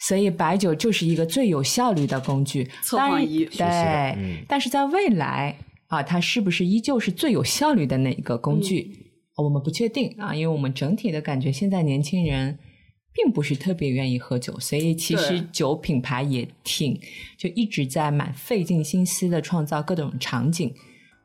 [0.00, 2.70] 所以白酒就是一个最有效率的工具。
[2.82, 3.66] 测当然谎仪对，
[4.18, 5.56] 嗯但是在未来
[5.88, 8.90] 啊，它是不是依旧是最有效率的那一个工具？
[8.92, 9.04] 嗯
[9.38, 12.58] 我们不确定啊，因为我们整体的感觉，现在年轻人
[13.12, 17.00] 并不是特别愿意喝酒，所以其实酒品牌也挺
[17.36, 20.74] 就一直在蛮费尽心思的创造各种场景，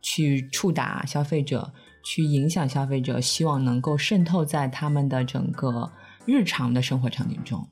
[0.03, 1.73] 去触达消费者，
[2.05, 5.91] 去影响消费者，希望能够渗透在他们的整个
[6.27, 7.67] 日常的生活场景中。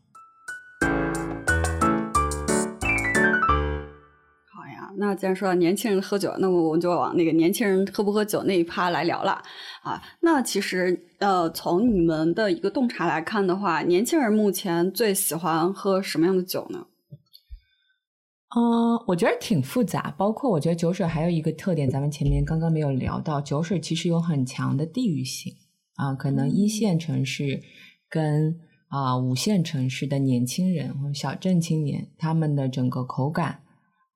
[5.01, 9.41] 那既然说到年轻人喝酒，那么我们就往那个年轻人喝不喝酒那一趴来聊了
[9.81, 9.99] 啊。
[10.19, 16.85] 那其实呃，从你们的一个洞察来看的话，年轻人目前最喜欢喝什么样的酒呢？
[18.55, 25.51] 嗯，我觉得挺复杂，包括我觉得酒水还有一个特点，咱们前面刚刚没有聊到，酒水其实有很强的地域性
[25.95, 27.59] 啊，可能一线城市
[28.07, 28.59] 跟
[28.89, 33.60] 啊五线城市的年轻人或者小镇青年，他们的整个口感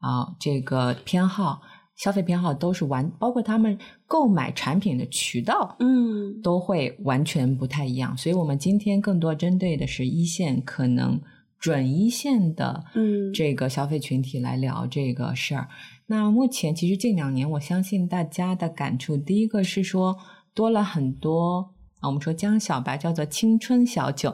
[0.06, 1.60] 啊，这个偏好、
[1.96, 8.16] 消费偏好都是完，包括他们购买产品的渠道，嗯都会完全不太一样。
[8.16, 11.20] 所以，我们今天更多针对的是一线，可能
[11.58, 15.68] 准一线的嗯这个消费群体来聊这个事儿。
[16.06, 20.16] 那目前其实近两年，我相信大家的感触，第一个是说
[20.54, 24.30] 多了很多啊，我们说江小白叫做青春小酒，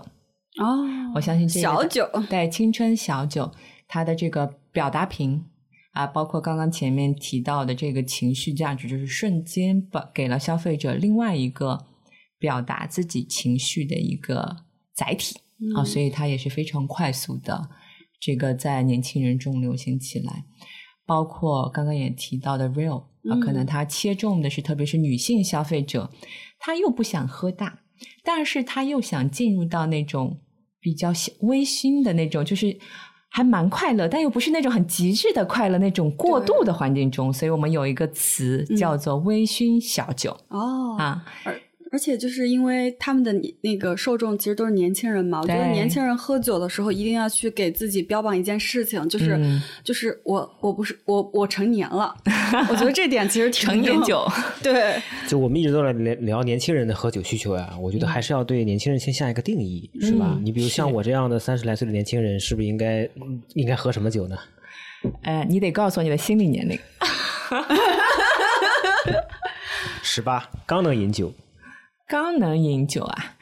[0.59, 0.83] 哦，
[1.15, 3.49] 我相信这个小酒，对青春小酒，
[3.87, 5.45] 它的这个表达屏
[5.91, 11.87] 啊，包括刚刚前面提到的这个情绪价值，就是瞬间把给了消费者另外一个
[12.39, 14.57] 表达自己情绪的一个
[14.95, 15.39] 载体、
[15.75, 17.69] 啊，所以它也是非常快速的，
[18.19, 20.45] 这个在年轻人中流行起来。
[21.05, 22.99] 包括刚刚也提到的 real
[23.29, 26.09] 啊，可能它切中的是特别是女性消费者，
[26.57, 27.81] 她又不想喝大，
[28.23, 30.39] 但是她又想进入到那种
[30.79, 31.09] 比较
[31.41, 32.79] 微醺的那种，就是
[33.33, 41.23] 还蛮快乐，但又不是那种很极致的快乐那种过度的环境中，所以我们有一个词叫做微醺小酒、哦，啊。
[41.45, 41.57] 而
[41.91, 52.15] 而且就是因为他们的那个受众其实都是年轻人嘛，我觉得年轻人喝酒的时候一定要去给自己标榜一件事情，就是、嗯就是我我不是我我成年了，
[52.71, 54.25] 我觉得这点其实挺重成年酒，
[54.63, 60.33] 对，就我们一直都在聊聊年轻人的喝酒需求呀，我觉得还是要对年轻人先下一个定义，是吧？
[60.37, 64.37] 嗯你比如像我这样的三十来岁的年轻人，是不是应该嗯应该喝什么酒呢？
[65.23, 66.79] 哎，你得告诉我你的心理年龄。
[70.01, 71.33] 十八，刚能饮酒。
[72.11, 73.35] 刚能饮酒啊。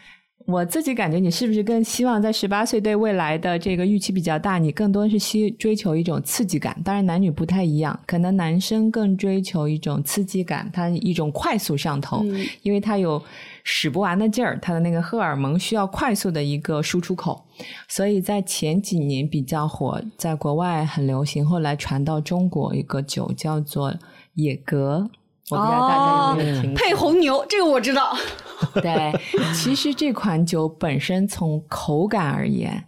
[0.45, 4.59] 我自己感觉你是不是更希望在十八岁对未来的这个预期比较大？
[4.59, 6.79] 你更多是希追求一种刺激感。
[6.83, 13.21] 当然男女不太一样，可能男生更追求一种刺激感，他一种快速上头，嗯因为他有
[13.63, 17.43] 使不完的劲儿，他的那个荷尔蒙需要快速的一个输出口。
[17.87, 23.95] 所以在前几年比较火，在国外很流行，后来传到中国一个酒叫做
[24.35, 25.09] 野格。
[25.49, 26.79] 我不知道大家有没有听过？
[26.79, 28.15] 配红牛这个我知道，
[28.81, 29.13] 对，
[29.53, 32.83] 其实这款酒本身从口感而言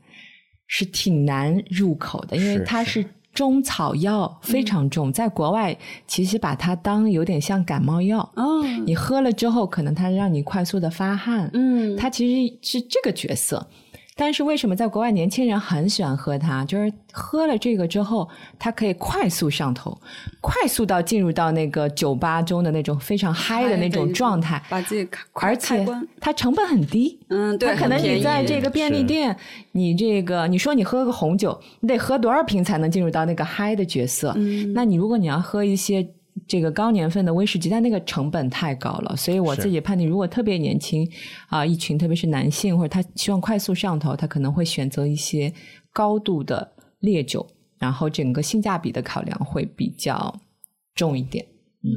[0.68, 5.12] 是挺难入口的，因为它是中草药，非常重。
[5.12, 8.20] 在国外，其实把它当有点像感冒药。
[8.36, 11.50] 哦，你喝了之后，可能它让你快速的发汗。
[11.54, 13.66] 嗯，它其实是这个角色。
[14.22, 16.64] 但是为什么在国外年轻人很喜欢喝它？
[16.66, 20.00] 就是喝了这个之后，它可以快速上头，
[20.40, 25.84] 快速到进入到那个酒吧中的那种非常嗨的那种状态，把自己开而且
[26.20, 27.20] 它成本很低。
[27.30, 29.36] 嗯，对，可能你在这个便利店，
[29.72, 34.34] 你这个你说你喝个红酒，你得喝多少瓶才能进入到那个嗨的角色？
[34.36, 36.08] 嗯，那你如果你要喝一些。
[36.48, 41.10] 这个高年份的威士忌，但那个成本太高了，所以我自己判定，如果特别年轻
[41.48, 45.54] 啊，一群特别是男性，或者他希望快速上头，他可能会选择一些
[45.94, 47.46] 高度的烈酒，
[47.78, 50.40] 然后整个性价比的考量会比较
[50.96, 51.46] 重一点。
[51.84, 51.90] 嗯，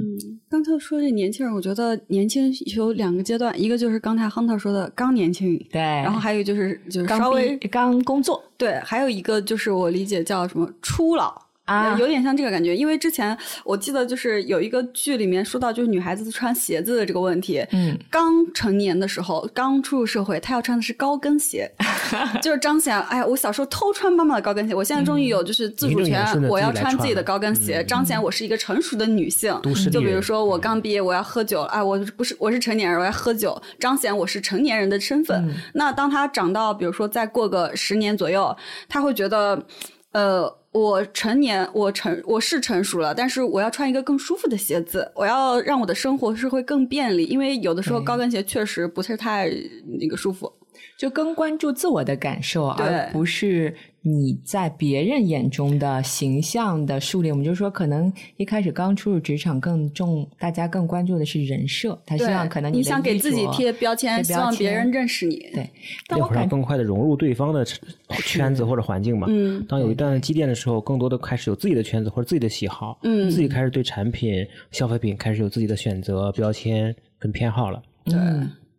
[0.49, 11.44] 刚才说这年轻人，我觉得年轻有两个阶段，一个就是刚才 Hunter 说的刚年轻，对，然后还有就是就是稍微刚工作，对，还有一个就是我理解叫什么初老。
[11.65, 17.65] 啊，有点像这个感觉，因为之前我记得就是有一个剧里面说到，就是女孩子穿鞋子的这个问题。
[17.73, 21.71] 嗯，刚成年的时候，刚出入社会，她要穿的是高跟鞋，
[22.43, 29.59] 就是彰显，哎呀，我小时候偷穿妈妈的高跟鞋，我现在终于有就是自主权，我要穿自己的高跟鞋，彰显我是一个成熟的女性。
[29.91, 35.51] 就比如说我刚毕业，我要喝酒，哎，我不是我是成年人，我要喝酒，彰显我是成年人的身份。
[35.73, 38.55] 那当她长到，比如说再过个十年左右，
[38.87, 39.65] 她会觉得，
[40.13, 40.59] 呃。
[40.75, 49.49] 我成年，我成我是成熟了，但是我要穿一个更舒服的鞋子，我要让我的生活是会更便利，因为有的时候高跟鞋确实不是太
[50.01, 50.53] 那个舒服，
[50.99, 53.75] 就更关注自我的感受，而不是。
[54.07, 61.99] 你在别人眼中的形象的树立，我们就说，可能一开始刚出入职场，更重，大家更关注的是人设。
[62.05, 65.37] 他希望可能你想给自己贴标签，希望别人认识你。
[65.55, 65.71] 对，
[66.11, 67.65] 那会儿更快的融入对方的
[68.27, 69.27] 圈子或者环境嘛。
[69.31, 69.65] 嗯。
[69.67, 72.99] 当有一段积淀的时候，更多的开始有自己的圈子或者自己的喜好。
[73.05, 73.31] 嗯。
[73.31, 77.83] 自己开始对产品、消费品开始有自己的选择、标签跟偏好了。
[78.05, 78.15] 对。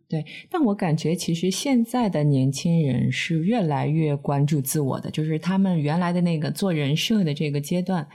[0.08, 8.06] 对，但我感觉其实现在的年轻人是越来越关注自我的，就是他们原来的那个做人设的这个阶段，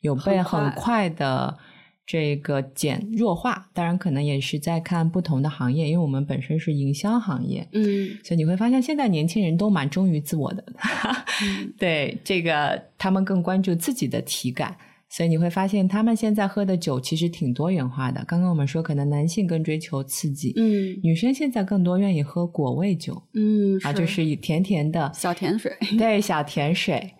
[0.00, 1.56] 有被很快的
[2.06, 3.70] 这个减弱化。
[3.72, 10.62] 当然，可能也是在看不同的行业，因为我们本身是营销行业，嗯，所以你会发现现在年轻人都蛮忠于自我的，
[11.78, 14.76] 对这个他们更关注自己的体感。
[15.10, 18.22] 所以你会发现，他们现在喝的酒其实挺多元化的。
[18.26, 27.14] 刚刚我们说，可能男性更追求刺激，嗯，女生现在更多愿意喝果味酒，嗯，啊，就是甜甜的小甜水，对，小甜水。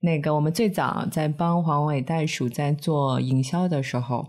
[0.00, 4.26] 那个我们最早在帮黄尾袋鼠在做营销的时候，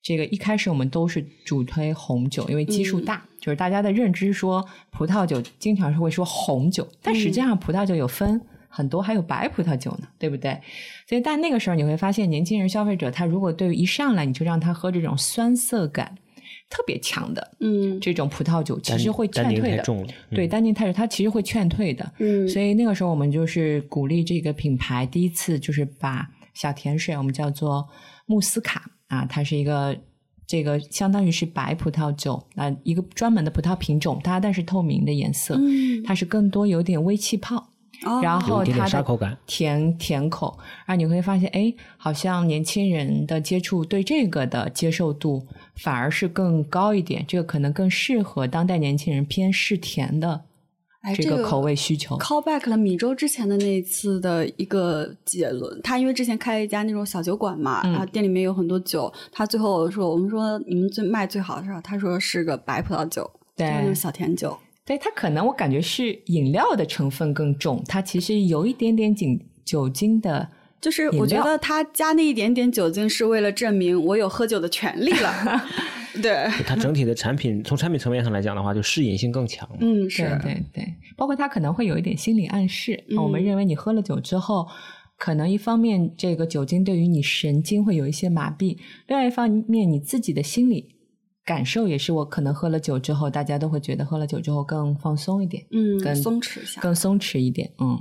[0.00, 8.40] 这个一开始我们都是主推红酒，因为基数大，就是大家的认知说葡萄酒经常是会说红酒，但实际上葡萄酒有分。
[8.74, 10.58] 很多还有白葡萄酒呢，对不对？
[11.06, 16.16] 所以，但那个时候你会发现，年轻人消费者他如果对于一上来你就让他喝这种酸涩感
[16.70, 19.84] 特别强的，嗯，这种葡萄酒，其实会劝退的。
[20.30, 22.10] 对，单宁太重，它其实会劝退的。
[22.18, 27.86] 嗯，所以那个时候我们就是鼓励这个品牌，第一次就是把小甜水，我们叫做
[28.24, 29.94] 慕斯卡啊，它是一个
[30.46, 37.68] 这个相当于是白葡萄酒啊，一个专门的葡萄品种，它但是透明的颜色，嗯，它是更多有点微气泡。
[38.22, 45.46] 然后它的甜甜口，然后你会发现，哎，好像年轻人的接触对这个的接受度
[45.76, 50.42] 反而是更高一点，这个可能更适合当代年轻人偏嗜甜的
[51.16, 52.16] 这个口味需求。
[52.18, 64.56] Call back 了米粥之前的那一次的一个结论，他因为之前开了一家那种小酒馆嘛，然后店里面有很多酒，他最后说，我们说你们最卖最好的时候，他说是个白葡萄酒，对，那种小甜酒。
[64.84, 69.26] 对它可能我感觉是饮料的成分更重，它其实有一点点酒
[69.64, 70.48] 酒精的，
[70.80, 75.62] 就是我觉得它加那一点点酒精是为了证明我有喝酒的权利了。
[76.20, 79.66] 对，它整体的产品从产品层面上来讲的话，就适饮性更强。
[79.80, 83.02] 嗯，是对对，包括它可能会有一点心理暗示。
[83.16, 84.66] 我们认为你喝了酒之后，
[85.16, 88.76] 可能一方面这个酒精对于你神经会有一些麻痹，
[89.06, 90.91] 另外一方面你自己的心理。
[91.44, 98.00] 感受也是，我可能喝了酒之后，大家都会觉得喝了酒之后更放松一点，嗯，更松弛一下，更松弛一点，嗯。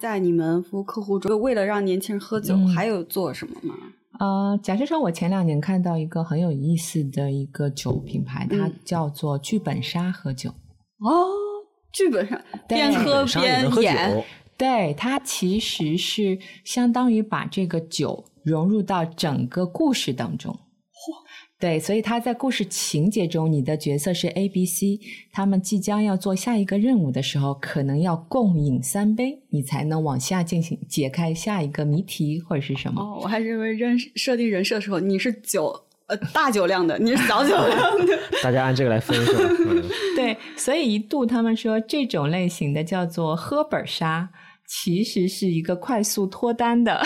[0.00, 3.74] 在你们服务客户中，为了让年轻人喝酒，还有做什么吗？
[4.20, 10.50] 呃，假设说我前两年看到一个很有意思的一个酒品牌，它叫做剧本杀喝酒。
[11.00, 11.26] 哦，
[11.92, 14.24] 剧本杀边喝边演，
[14.56, 18.24] 对，它其实是相当于把这个酒。
[18.44, 21.24] 融入到整个故事当中，嚯！
[21.58, 25.00] 对，所以他在故事情节中，你的角色是 A、B、C，
[25.32, 33.00] 他们即将要做下一个任务的时候，可能要共饮三杯，你才能往下进行解开下一个谜题或者是什么。
[33.00, 35.74] 哦，我还认为人设定人设的时候，你是酒
[36.08, 38.18] 呃大酒量的，你是小酒量的。
[38.42, 39.56] 大家按这个来分是吧？
[39.66, 39.82] 嗯
[40.16, 44.28] 对，所以一度他们说这种类型的叫做喝本杀，
[44.68, 47.02] 其实是一个快速脱单的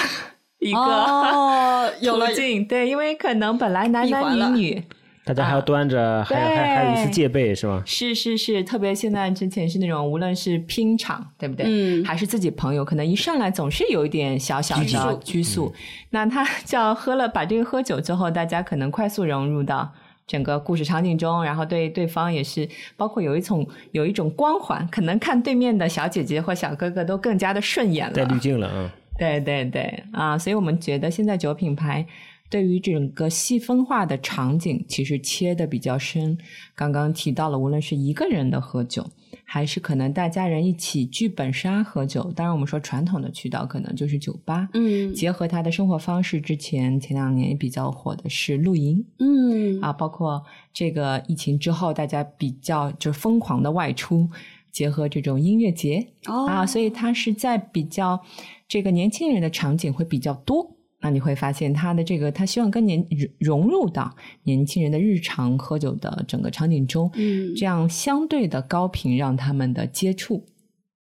[0.59, 2.67] 一个、哦， 有了途径。
[2.67, 4.85] 对，因为可能本来男男女女。
[5.25, 7.83] 大家还要端着，还还还有一丝戒备是吗？
[7.85, 11.67] 是是是，特别现在之前是那种无论是拼场，对不对？
[11.69, 15.71] 嗯还是自己朋友，可能一上来总是有一点小小的拘束。
[16.09, 19.93] 那他叫喝了，把这个喝酒之后，大家可能快速融入到
[20.27, 28.39] 整个故事场景中，然后对对方也是，包括有一种有一种光环，可能看对面的小姐姐或小哥哥都更加的顺眼了带滤。
[28.39, 28.91] 镜了啊！
[29.19, 30.03] 对对对。
[30.13, 32.07] 啊，所以我们觉得现在酒品牌
[32.49, 36.39] 对于整个细分化的场景，其实切的比较深。
[36.75, 39.07] 刚刚提到了，无论是一个人的喝酒，
[39.45, 45.13] 还是可能大家人一起剧本杀喝酒，当然我们说传统的渠道可能就是酒吧，嗯。
[45.13, 49.79] 结合他的生活方式，之前前两年也比较火的是露营嗯。
[49.83, 50.43] 啊，包括
[50.73, 54.27] 这个疫情之后，大家比较就疯狂的外出，
[54.73, 56.47] 结合这种音乐节，哦。
[56.47, 58.23] 啊，所以它是在比较
[58.69, 60.77] 这个年轻人的场景会比较多。
[61.01, 63.07] 那你会发现他的这个，他希望跟年
[63.39, 64.13] 融入到
[64.43, 70.45] 年轻人的日常喝酒的整个场景中，嗯这样相对的高频让他们的接触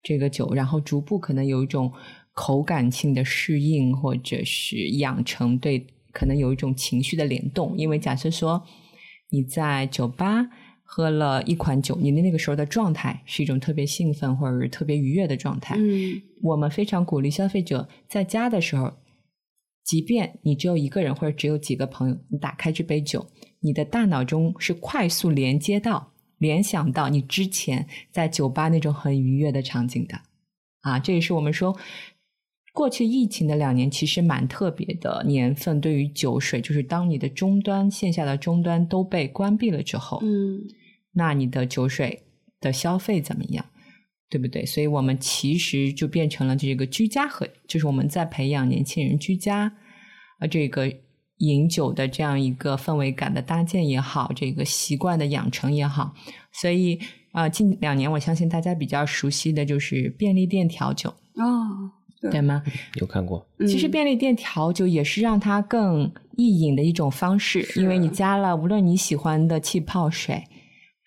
[0.01, 1.91] 这个酒，然后逐步可能有一种
[2.33, 7.77] 口感性的适应，或者是养成对可能有一种情绪的联动。
[7.77, 8.63] 因为假设说
[9.29, 10.47] 你在酒吧
[10.95, 15.75] 喝了一款酒，你的那个时候的状态是一种特别兴奋或者是特别愉悦的状态。
[15.79, 18.93] 嗯我们非常鼓励消费者在家的时候，
[19.83, 23.25] 即便你只有一个人或者只有几个朋友，你打开这杯酒，
[23.61, 30.21] 你的大脑中是快速连接到、联想到你之前在酒吧那种很愉悦的场景的。
[30.81, 31.75] 啊，这也是我们说。
[32.71, 40.59] 过去疫情的两年其实蛮特别的年份，对于酒水，就是当你的终端线下的终端都被关闭了之后，嗯
[41.13, 42.23] 那你的酒水
[42.59, 43.65] 的消费怎么样？
[44.29, 44.65] 对不对？
[44.65, 49.71] 所以我们其实就变成了这个居家和，就是我们在培养年轻人居家，
[50.39, 50.91] 呃，这个
[51.37, 56.15] 饮酒的这样一个氛围感的搭建也好，这个习惯的养成也好。
[56.51, 56.95] 所以
[57.31, 62.63] 啊、呃近两年我相信大家比较熟悉的就是便利店调酒，哦对对吗？
[62.95, 70.43] 有看过，其实嗯便利店调酒也是让它更易饮的一种方式，因为你加了无论你喜欢的气泡水，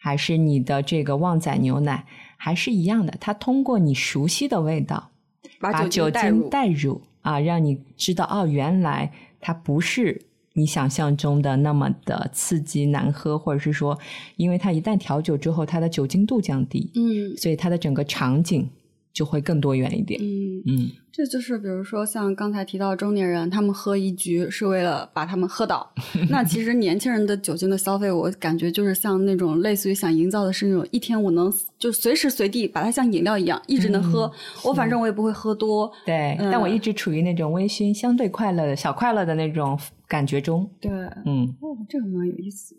[0.06, 5.10] 还是你的这个旺仔牛奶，还是一样的，它通过你熟悉的味道，
[5.58, 13.98] 把把酒酒精带入精带入啊，让你知道哦，原来它不是你想象中的那么的刺激难喝，或者是说，
[14.36, 17.36] 因为它一旦调酒之后，它的酒精度降低，嗯。
[17.36, 18.70] 所以它的整个场景
[19.16, 20.20] 就会更多元一点。
[20.22, 25.90] 嗯，嗯，这就是比如说像刚才提到中年人，他们喝一局是为了把他们喝倒。
[26.28, 34.30] 那其实年轻人的酒精的消费，我感觉就是像那种类似于想营造的是那种一天我能就随时随地把它像饮料一样一直能喝。
[34.62, 35.90] 我反正我也不会喝多。
[36.04, 40.70] 对，嗯但我一直处于那种微醺、相对快乐的小快乐的那种感觉中。
[40.78, 40.90] 对，
[41.24, 42.76] 嗯，哦，这个蛮有意思。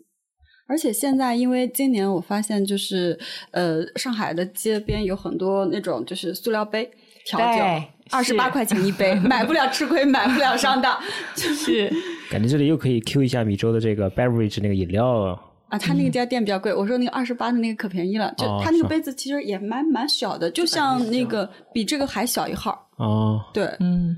[0.68, 3.18] 而且现在，因为今年我发现，就是
[3.50, 6.88] 呃，上海的街边有很多那种就是塑料杯
[7.24, 10.96] 调酒对，二十八块钱一杯， 买不了吃亏，买不了上当。
[11.34, 11.90] 就是，
[12.30, 15.40] 感觉这里又可以 Q 一下米粥的这个 beverage 那个饮料啊。
[15.70, 22.88] 啊，他那个家店比较贵，我说那个二十八的那个可便宜了，就他那个杯子其实也蛮蛮小的，就像那个比这个还小一号。
[22.96, 24.16] 哦，对，嗯，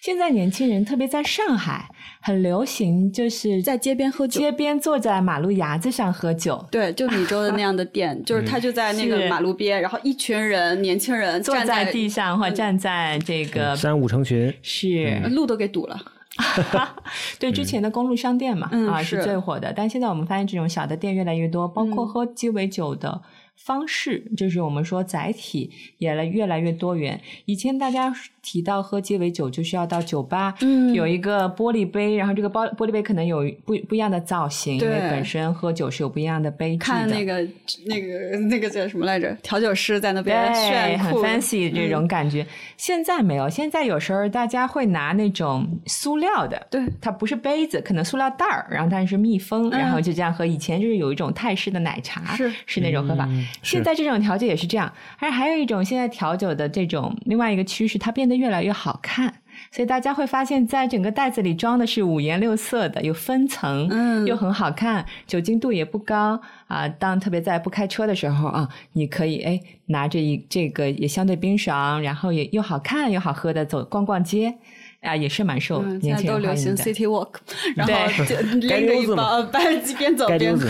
[0.00, 1.88] 现在年轻人特别在上海
[2.20, 4.40] 很流行，就是在街边喝酒。
[4.40, 15.20] 街边坐在马路牙子上喝酒，对，就米粥的那样的店， 就是他就在那个马路边，然后一群人，年轻人坐站在地上或站在这个三五成群，是。
[15.30, 16.00] 路都给堵了。
[17.38, 19.22] 对之前的公路商店嘛，啊嗯是是。
[19.22, 19.72] 最火的。
[19.76, 22.08] 但现在我们发现这种小的店越来越多，包括嗯。
[22.08, 23.20] 喝鸡尾酒的
[23.56, 27.20] 方式，就是我们说载体也来越来越多元。
[27.44, 36.84] 以前大家提到喝鸡尾酒，就需要到酒吧，嗯有一个玻璃杯，然后这个玻玻璃杯可能有不不一样的造型，因为本身喝酒是有不一样的杯制的。
[36.84, 37.46] 看那个
[37.86, 39.32] 那个那个叫什么来着？
[39.44, 42.44] 调酒师在那边对，很炫酷，fancy 这种嗯感觉。
[42.76, 50.44] 现在没有，现在有时候大家会拿那种塑料的，对它不是杯子，可能塑料袋儿，然后但是密封，嗯然后就这样喝。
[50.44, 53.24] 以前就是有一种泰式的奶茶，是是那种喝法。
[53.30, 59.34] 嗯现在这种调酒也是这样，而还有一种现在调酒的这种另外一个趋势，它变得越来越好看。
[59.70, 66.88] 所以大家会发现，在整个袋子里装的是五颜六色的，有分层，嗯又很好看，酒精度也不高啊。
[66.88, 74.54] 当特别在不开车的时候啊，你可以哎拿着一这个也相对冰爽，然后也又好看又好喝的走逛逛街
[75.02, 76.84] 啊，也是蛮受嗯，年轻现在都流行人的。
[76.84, 77.34] City Walk，
[77.76, 78.24] 然后
[78.54, 80.66] 拎着一包， 边边走边喝，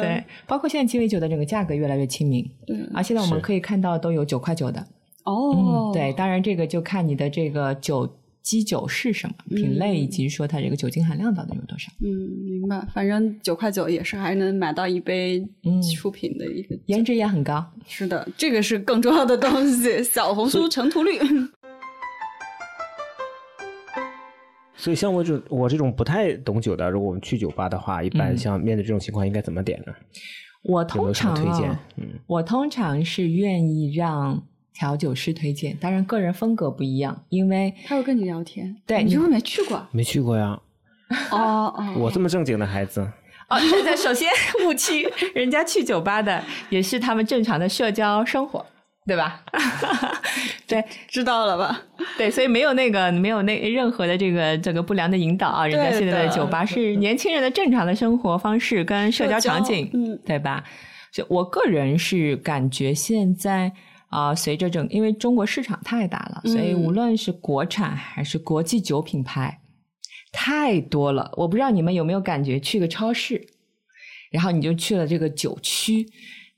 [0.00, 4.80] 对，包括现在鸡尾酒的这个价格越来越亲民，对啊，现在我们可以看到都有九块九的，
[5.24, 8.08] 哦嗯，，对，当然这个就看你的这个酒
[8.42, 11.92] 基酒是什么品类，以及说它这个酒精含量到底有多少。
[12.00, 12.08] 嗯，
[12.46, 12.82] 明白。
[12.94, 20.02] 反正九块九也是还能买到一杯嗯出品的一个酒，颜值也很高，是的，这个是更重要的东西。
[20.02, 21.18] 小红书成图率，
[24.80, 29.92] 所以像我这种我这种不太懂酒的，如果我们去酒吧的话，一般嗯像面对这种情况应该怎么点呢？
[30.62, 31.80] 我通常么推荐啊？
[31.96, 34.40] 嗯，我通常是愿意让
[34.72, 39.86] 调酒师推荐，当然个人风格不一样，因为他会跟你聊天，对你你是不是没去过？
[39.90, 40.60] 没去过呀，
[41.32, 43.00] 哦哦，我这么正经的孩子，
[43.48, 44.28] 哦，对对，首先
[44.64, 48.64] 误区，人家去酒吧的也是他们正常的社交生活，
[49.08, 49.42] 对吧？
[50.68, 51.80] 对 知道了吧？
[52.18, 60.62] 对，所以没有那个没有那任何的这个这个不良的引导啊，人家现在的的酒吧是年轻人的正常的生活方式跟社交场景，嗯对吧？
[61.10, 63.72] 就我个人是感觉现在
[64.10, 69.60] 啊、随着整因为中国市场太大了，所以嗯无论是国产还是国际酒品牌
[70.32, 71.30] 太多了。
[71.36, 73.46] 我不知道你们有没有感觉，去个超市，
[74.30, 76.06] 然后你就去了这个酒区，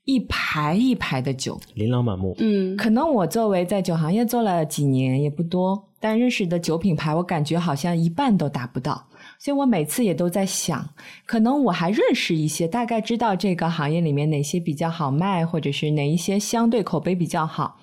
[0.04, 2.34] 一排一排的酒，琳琅满目。
[2.38, 9.06] 嗯，可能我作为在酒行业做了几年也不多，但认识的酒品牌，我感觉好像一半都达不到。
[9.38, 10.88] 所以我每次也都在想，
[11.26, 17.78] 可能我还认识一些，大概知道这个行业里面哪些比较好卖，或者是哪一些相对口碑比较好。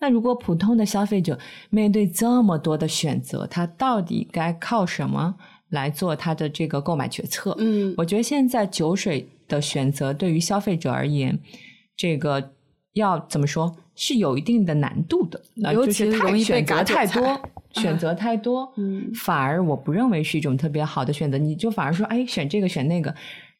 [0.00, 1.38] 那如果普通的消费者
[1.70, 5.34] 面对这么多的选择，他到底该靠什么
[5.70, 7.54] 来做他的这个购买决策？
[7.58, 11.38] 嗯我觉得现在酒水的选择对于消费者而言，
[11.96, 12.52] 这个
[12.92, 21.38] 要怎么说是有一定的难度的，那尤其就是太容易被选择割太多，选择太多，嗯反而我不认为是一种特别好的选择。
[21.38, 23.14] 你就反而说，哎，选这个选那个。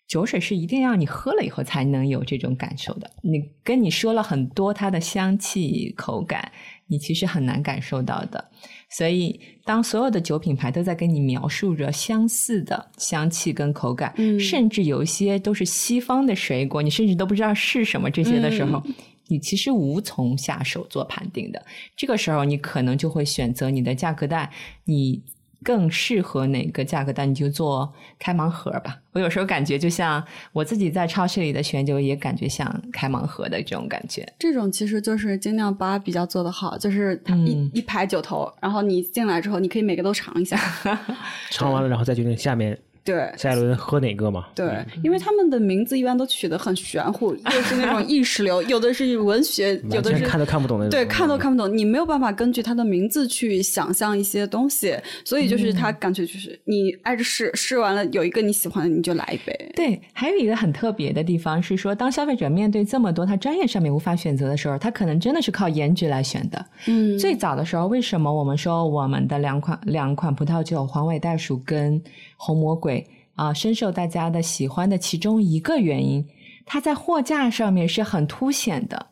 [0.06, 3.10] 酒水是一定要你喝了以后才能有这种感受的。
[3.22, 6.52] 你跟你说了很多它的香气、口感，
[6.88, 8.50] 你其实很难感受到的。
[8.96, 18.80] 所以，当所有的酒品牌都在跟你描述着相似的香气跟口感，嗯甚至有一些都是西方的水果，你甚至都不知道是什么这些的时候，
[19.26, 21.60] 你其实无从下手做判定的。
[21.96, 24.48] 这个时候，你可能就会选择你的价格带，
[24.84, 25.20] 你
[25.64, 28.98] 更适合哪个价格带，你就做开盲盒吧。
[29.12, 34.30] 我有时候感觉，就像我自己在超市里的选酒，也感觉像开盲盒的这种感觉。
[34.38, 40.56] 这种其实就是精酿吧比较做的好，就是它一、嗯一排酒头，然后你进来之后，你可以每个都尝一下。
[41.50, 44.46] 尝完了，然后再决定下面对下一轮喝哪个嘛。
[44.54, 50.88] 对，因为他们的名字一般都取得很玄乎，又是那种意识流， 有的是文学，有的是看都看不懂的。
[50.88, 59.72] 对，看都看不懂，你没有办法根据他的名字去想象一些东西，所以就是他感觉就是你挨着试，试完了有一个你喜欢的，你就来一杯。
[59.76, 66.66] 对，还有一个很特别的地方是说，当消费者面对这么多他专业上面无法选择的时候，他可能真的是靠颜值来选的。
[66.86, 72.02] 嗯最早的时候，为什么我们说我们的两款两款葡萄酒黄尾袋鼠跟
[72.36, 76.24] 红魔鬼啊、深受大家的喜欢的其中一个原因，
[76.64, 79.06] 它在货架上面是很凸显的。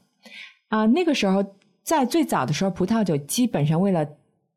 [0.68, 1.44] 啊、那个时候
[1.82, 4.06] 在最早的时候，葡萄酒基本上为了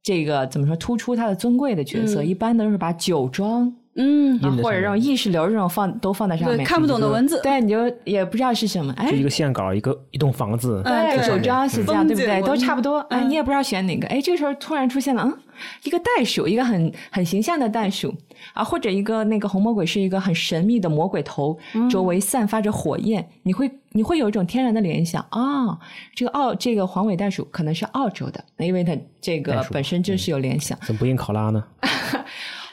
[0.03, 2.28] 这个怎么说突出它的尊贵的角色，嗯。
[2.28, 10.81] 一般都是把酒庄嗯，或者这种意识流这种放都放在上面，对，看不懂的文字，对，你就也不知道是什么，哎就，一个线稿，一个一栋房子。
[10.83, 12.41] 对，嗯对酒庄是这样，对不对？
[12.41, 15.37] 都差不多，哎，嗯你也不知道选哪个，哎，这个时候突然出现了，嗯，
[15.83, 18.13] 一个袋鼠，一个很很形象的袋鼠
[18.53, 25.79] 啊，或者一个那个红魔鬼是一个很神秘的魔鬼头，嗯周围散发着火焰，你会你会有一种天然的联想啊，
[26.13, 28.91] 这个澳这个黄尾袋鼠可能是澳洲的，因为它
[29.21, 30.77] 这个本身就是有联想。
[30.81, 31.63] 怎么不印考拉呢？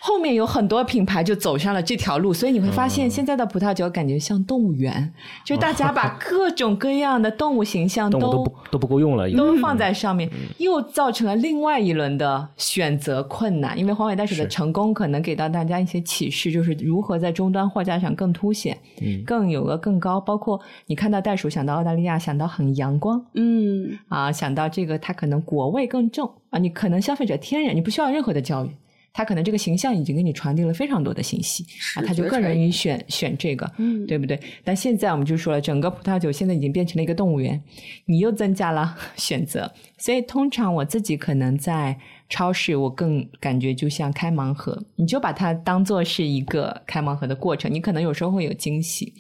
[0.05, 10.29] 后面有很多品牌就走上了这条路，所以你会发嗯现现在的葡萄酒感觉像动物园，就大家把各种各样的动物形象都 都不都不够用了，都放在上面，
[10.59, 13.79] 又造成了另外一轮的选择困难。
[13.79, 20.21] 因为黄尾袋鼠的成功，可能给到大家一些启示，就是如何在终端货架上更凸显，嗯更有个更高。
[20.21, 28.71] 包括你看到袋鼠，想到澳大利亚，想到很阳光嗯，啊，想到这个它可能果味更重啊，你可能消费者天然，你不需要任何的教育。
[29.13, 31.65] 他可能这个形象已经给你传递了非常多的信息
[31.97, 34.39] 啊，他就更容易选选这个，嗯对不对？
[34.65, 37.63] 但现在我们就说了，整个葡萄酒现在已经变成了一个动物园，
[38.07, 41.99] 你又增加了 选择，所以通常我自己可能在
[42.29, 49.13] 超市，我更感觉就像开盲盒，你就把它当做是一个开盲盒的过程，你可能有时候会有惊喜。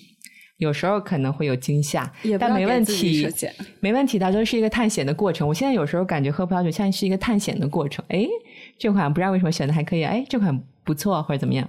[0.63, 3.29] 有时候可能会有惊吓也，但没问题，
[3.81, 5.47] 没问题，它都是一个探险的过程。
[5.47, 8.05] 我现在有时候感觉喝葡萄酒像是一个探险的过程。
[8.09, 8.29] 诶，
[8.79, 11.69] 这款不知道为什么选的还可以，诶，这款不错或者怎么样。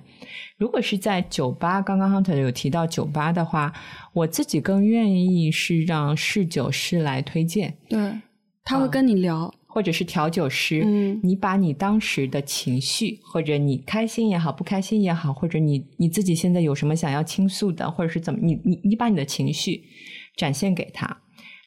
[0.58, 3.74] 如果是在酒吧，刚刚 Hunter 有提到酒吧的话，
[4.14, 8.00] 我自己更愿意是让侍酒师来推荐，对，
[8.64, 19.82] 他会跟你聊，或者是调酒师，嗯你把你当时的情绪，或者你开心也好，不开心也好，或者你你自己现在有什么想要倾诉的，或者是怎么，你你你把你的情绪
[20.38, 21.18] 展现给他，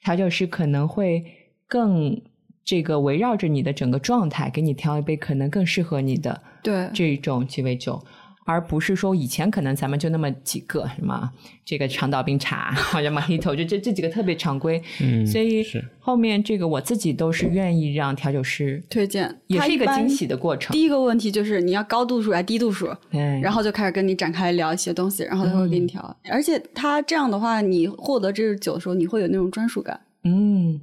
[0.05, 1.25] 调酒师可能会
[1.67, 2.23] 更
[2.65, 8.01] 这个围绕着你的整个状态，给你调一杯可能更适合你的对，这种鸡尾酒。
[8.47, 11.31] 而不是说以前可能咱们就那么几个什么
[11.65, 26.17] 这个长岛冰茶或者 Mojito，就这这几个特别常规，嗯所以是后面这个我自己都是愿意让调酒师推荐也是一个惊喜的过程第一个问题就是你要高度数还是低度数，哎，然后就开始跟你展开聊一些东西，然后他会给你调。
[26.31, 30.81] 而且他这样的话，你获得这个酒的时候，你会有那种专属感嗯，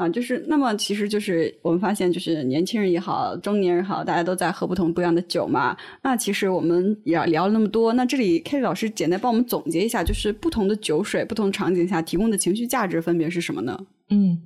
[0.00, 0.08] 啊。
[0.08, 5.76] 就是那么，其实就是我们发现，就是年轻人也好，中年人也好，大家都在喝不同不一样的酒嘛。
[6.02, 13.78] 那其实我们也聊了那么多，那这里 K 老师简单帮我们总结一下，就是不同的酒水、不同场景下提供的情绪价值分别是什么呢？
[14.10, 14.38] 嗯，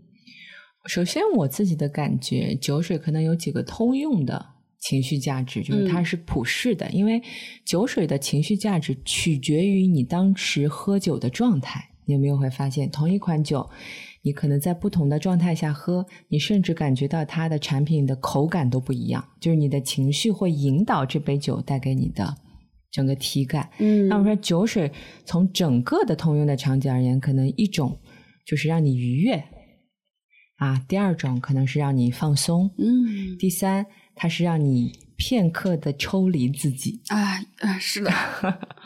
[0.87, 4.45] 首先我自己的感觉，酒水可能有几个通用的
[4.81, 7.23] 情绪价值，就是它嗯是普世的，因为
[7.65, 11.91] 酒水的情绪价值取决于你当时喝酒的状态。
[12.07, 13.67] 你有没有会发现，同一款酒，
[14.25, 22.35] 你可能在不同的状态下喝，你甚至感觉到它的产品的口感都不一样，就是你的情绪会引导这杯酒带给你的
[22.91, 23.69] 整个体感。
[23.79, 24.91] 嗯那我们说酒水
[25.27, 28.01] 从整个的通用的场景而言，可能一种
[28.47, 29.45] 就是让你愉悦
[30.57, 37.03] 啊，第二种可能是让你放松，嗯，第三它是让你片刻的抽离自己。
[37.09, 38.11] 啊啊，是的，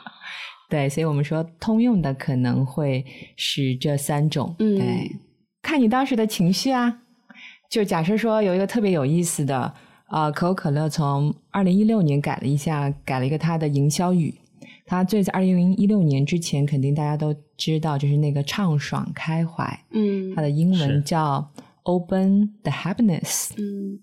[0.69, 3.05] 对，所以我们说通用的可能会
[3.37, 4.57] 是这三种。
[4.59, 5.17] 嗯对，
[5.69, 7.01] 看你当时的情绪啊。
[7.69, 9.75] 就假设说有一个特别有意思的，
[10.11, 14.35] 呃，可口可乐从二零一六年改了一下，改了一个它的营销语。
[14.87, 21.47] 它最在二零一六年之前，肯定大家都知道，就是那个畅爽开怀，嗯它的英文叫
[21.83, 23.51] Open the Happiness。
[23.59, 24.01] 嗯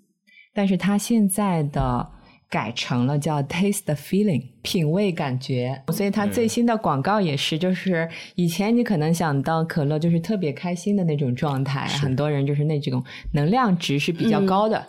[0.53, 2.07] 但是它现在的
[2.55, 5.83] 改成了叫 Taste the Feeling，品味感觉。
[5.89, 13.03] 所以它最新的广告也是，就是以前你可能想到可乐就是特别开心的那种状态，很多人就是那种
[13.33, 14.81] 能量值是比较高的。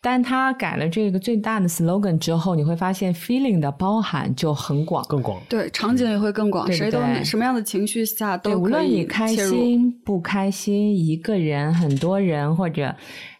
[0.00, 5.04] 但它改了这个最大的 slogan 之后，你会发现 feeling 的包含就很广。
[5.08, 5.40] 更广。
[5.48, 12.92] 对，场景也会更广，谁都什么样的情绪下都，无论你开心不开心，一个人、很多人，或者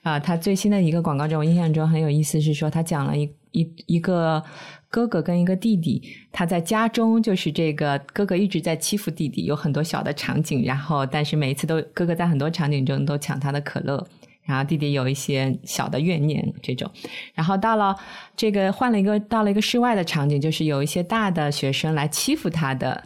[0.03, 4.43] 啊、他最新的一个广告中，我印象中很有意思，是说他讲了一一一个
[4.91, 14.07] 哥哥跟一个弟弟，他在家中就是这个哥哥一直在欺负弟弟，有很多小的场景，然后但是每一次都哥哥在很多场景中都抢他的可乐。
[14.45, 16.91] 然后弟弟有一些小的怨念这种，
[17.33, 17.95] 然后到了
[18.37, 23.05] 这个换了一个到了一个室外的场景，就是有一些大的学生来欺负他的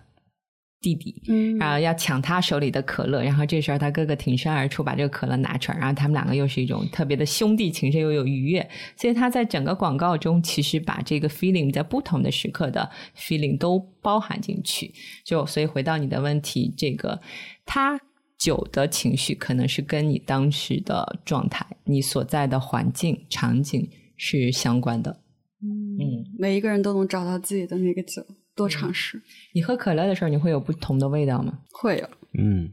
[0.81, 14.93] 弟弟，嗯然后要抢他手里的可乐，然后这时候他哥哥挺身而出，把这个可乐拿出来，然后他们两个又是一种特别的兄弟情深，又有愉悦，所以他在整个广告中其实把这个 feeling 在不同的时刻的 feeling 都包含进去。
[15.25, 17.21] 就所以回到你的问题，这个
[17.65, 17.99] 他
[18.39, 25.23] 酒的情绪可能是跟你当时的状态、你所在的环境场景是相关的。
[25.63, 28.23] 嗯，每一个人都能找到自己的那个酒，
[28.57, 29.21] 多尝试。
[29.53, 31.59] 你喝可乐的时候，你会有不同的味道吗？
[31.71, 32.71] 会有，嗯，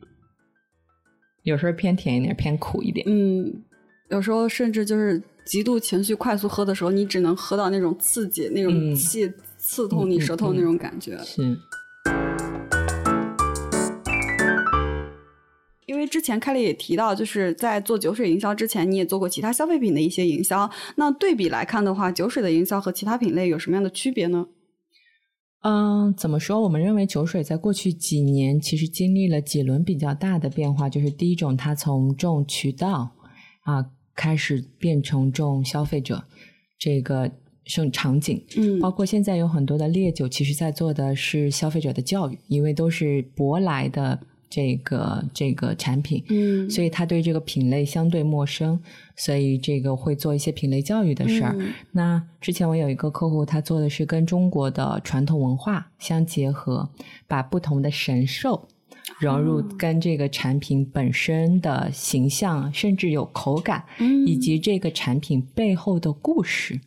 [1.44, 3.06] 有时候偏甜一点，偏苦一点。
[3.08, 3.64] 嗯，
[4.10, 11.18] 有时候甚至就是极度情绪快速喝的时候，你只能喝到那种刺激、那种嗯气刺痛你舌头那种感觉。
[11.20, 11.58] 是。
[15.86, 20.70] 因为之前开丽也提到，就是在做酒水营销之前，你也做过其他消费品的一些营销。
[20.96, 24.48] 那对比来看的话，酒水的营销和其他品类有什么样的区别呢？
[25.64, 26.62] 嗯，怎么说？
[26.62, 33.12] 我们认为酒水在过去几年其实经历了几轮比较大的变化，就是第一种，它从重渠道
[33.62, 36.26] 啊开始变成重消费者
[36.78, 37.32] 这个
[37.66, 44.20] 生场景，嗯包括现在有很多的烈酒，其实在做的是消费者的教育，因为都是舶来的
[44.56, 48.80] 这个这个产品，嗯所以他对这个品类相对陌生，
[49.16, 51.56] 所以这个会做一些品类教育的事儿。
[51.58, 56.88] 嗯那之前我有一个客户，他做的是跟中国的传统文化相结合，
[57.28, 58.68] 把不同的神兽
[59.20, 66.80] 融入哦跟这个产品本身的形象，甚至有口感，嗯以及这个产品背后的故事。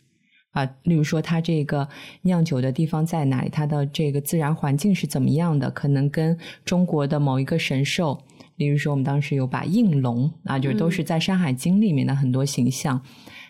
[0.56, 1.86] 啊，例如说，它这个
[2.22, 3.50] 酿酒的地方在哪里？
[3.50, 5.70] 它的这个自然环境是怎么样的？
[5.70, 6.34] 可能跟
[6.64, 8.18] 中国的某一个神兽，
[8.56, 13.02] 例如说，我们当时有把应龙啊，就是都是在《山海经》里面的很多形象，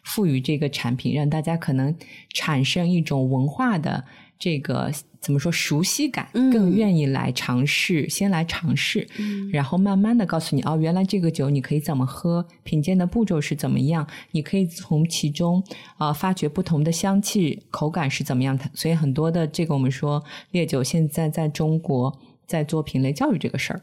[0.02, 1.94] 赋予这个产品，让大家可能
[2.34, 4.04] 产生一种文化的
[4.39, 15.62] 这个怎么说熟悉感，嗯更愿意来尝试，先来尝试，嗯然后慢慢的告诉你哦，原来这个酒你可以怎么喝，品鉴的步骤是怎么样，你可以从其中
[15.97, 18.64] 啊、呃发掘不同的香气、口感是怎么样的。
[18.74, 23.80] 所以很多的这个我们说烈酒现在在中国在做品类教育这个事儿。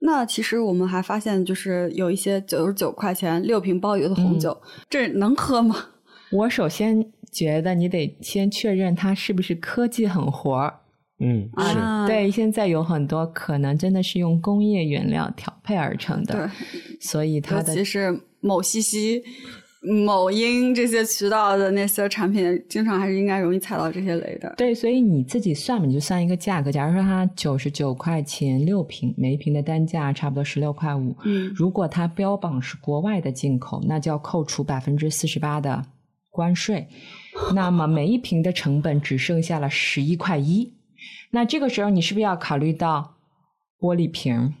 [0.00, 5.74] 那其实我们还发现，就是有一些九十九块钱六瓶包邮的红酒，这能喝吗？
[6.30, 10.74] 我首先觉得你得先确认它是不是科技狠活儿。
[11.20, 19.22] 嗯，是，啊，对，现在有很多可能真的是用工业原料调配而成的，对，所以它尤的其是某西西、
[20.06, 24.52] 某音这些渠道的那些产品，经常还是应该容易踩到这些雷的。
[24.56, 26.72] 对，所以你自己算嘛，你就算一个价格。
[26.72, 31.16] 假如说它九十九块钱六瓶，每一瓶的单价差不多十六块五。
[31.24, 35.80] 嗯如果它标榜是国外的进口，那就要扣除百分之四十八的
[36.28, 36.88] 关税，
[37.54, 40.72] 那么每一瓶的成本只剩下了十一块一。
[41.30, 43.16] 那这个时候你是不是要考虑到
[43.80, 44.54] 玻璃瓶、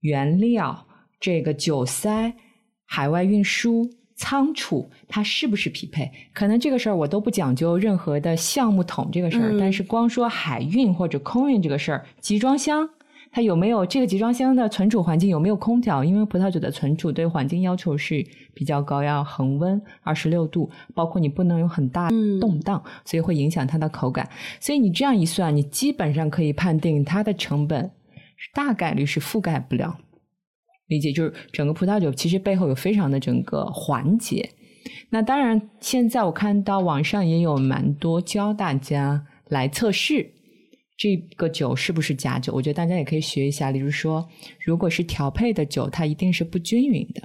[0.00, 0.86] 原料、
[1.20, 2.34] 这个酒塞、
[2.84, 6.10] 海外运输、仓储，它是不是匹配？
[6.34, 12.90] 可能这个事儿我都不讲究任何的项目桶这个事儿，嗯但是光说海运或者空运这个事儿，集装箱。
[13.30, 16.02] 它有没有这个集装箱的存储环境有没有空调？
[16.02, 18.24] 因为葡萄酒的存储对环境要求是
[18.54, 24.28] 比较高，要恒温二十六度，包括你不能有很大嗯动荡，所以会影响它的口感。
[24.60, 27.90] 所以你这样一算，你基本上可以判定它的成本
[28.54, 29.98] 大概率是覆盖不了。
[30.86, 34.50] 理解就是整个葡萄酒其实背后有非常的整个环节。
[35.10, 40.32] 那当然，现在我看到网上也有蛮多教大家来测试
[40.98, 42.52] 这个酒是不是假酒。
[42.52, 44.28] 我觉得大家也可以学一下，例如说，
[44.62, 47.22] 如果是调配的酒，它一定是不均匀的。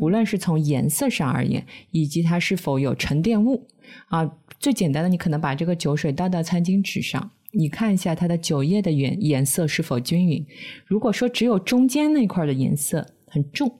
[0.00, 3.68] 无论是从颜色上而言，以及它是否有沉淀物
[4.08, 10.44] 啊，最简单的，你可能把这个酒水倒到餐巾纸上，你看一下它的酒液的颜颜色是否均匀。
[10.86, 13.78] 如果说只有中间那块的颜色很重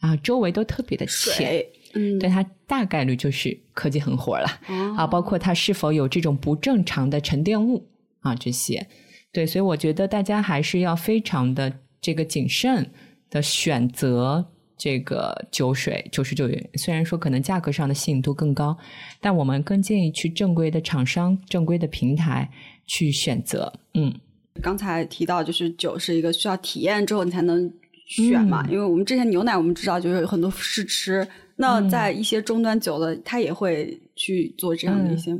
[0.00, 4.48] 啊，周围都特别的浅，水，嗯，对它大概率就是科技狠活了。
[4.66, 7.86] 哦啊，包括它是否有这种不正常的沉淀物
[8.20, 8.86] 啊，这些，
[9.32, 12.88] 对，所以我觉得大家还是要非常的这个谨慎
[13.30, 14.44] 的选择
[14.76, 16.70] 这个酒水九十九元。
[16.74, 18.76] 虽然说可能价格上的吸引度更高，
[19.20, 22.48] 但我们更建议去正规的厂商、正规的平台
[22.86, 23.72] 去选择。
[23.94, 24.12] 嗯，
[24.62, 27.70] 刚才提到，就是酒是一个需要体验之后你才能
[28.06, 35.38] 选嘛，嗯因为我们之前牛奶我们知道就是有很多试吃，那嗯在一些终端酒的，它也会去做这样的一嗯些，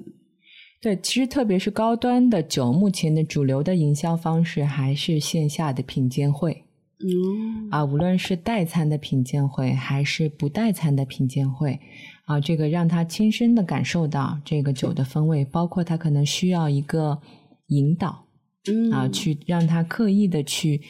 [0.80, 6.64] 对，其实特别是高端的酒，目前的主流的营销方式还是线下的品鉴会。
[7.00, 11.78] 嗯啊，无论是代餐的品鉴会还是不代餐的品鉴会，
[12.24, 17.20] 啊，这个让他亲身的感受到这个酒的风味，包括他可能需要一个
[17.68, 18.24] 引导
[18.68, 20.80] 嗯啊，去让他刻意的去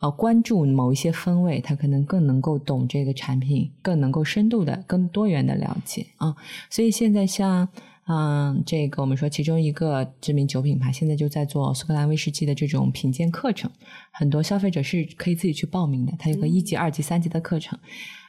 [0.00, 6.36] 呃关注某一些风味，他可能更能够懂这个产品，更能够深度的、更多元的了解啊。
[6.70, 7.68] 所以现在像
[8.08, 13.70] 嗯，这个我们说其中一个知名酒品牌现在就在做苏格兰威士忌的这种品鉴课程，
[14.10, 17.78] 很多消费者是可以自己去报名的，它有个一级、二级、三级的课程。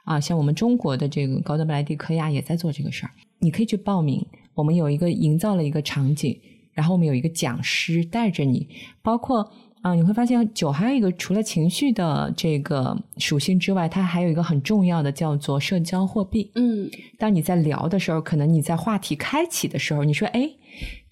[0.03, 4.25] 啊，像我们中国的这个高端白兰地科亚也在做这个事儿，你可以去报名。
[4.53, 6.37] 我们有一个营造了一个场景，
[6.73, 8.67] 然后我们有一个讲师带着你，
[9.01, 9.49] 包括
[9.81, 16.51] 啊、你会发现酒还有一个除了情绪的这个属性之外，它还有一个很重要的叫做社交货币。
[16.55, 20.49] 嗯当你在聊的时候，可能你在话题开启的时候，你说：“哎，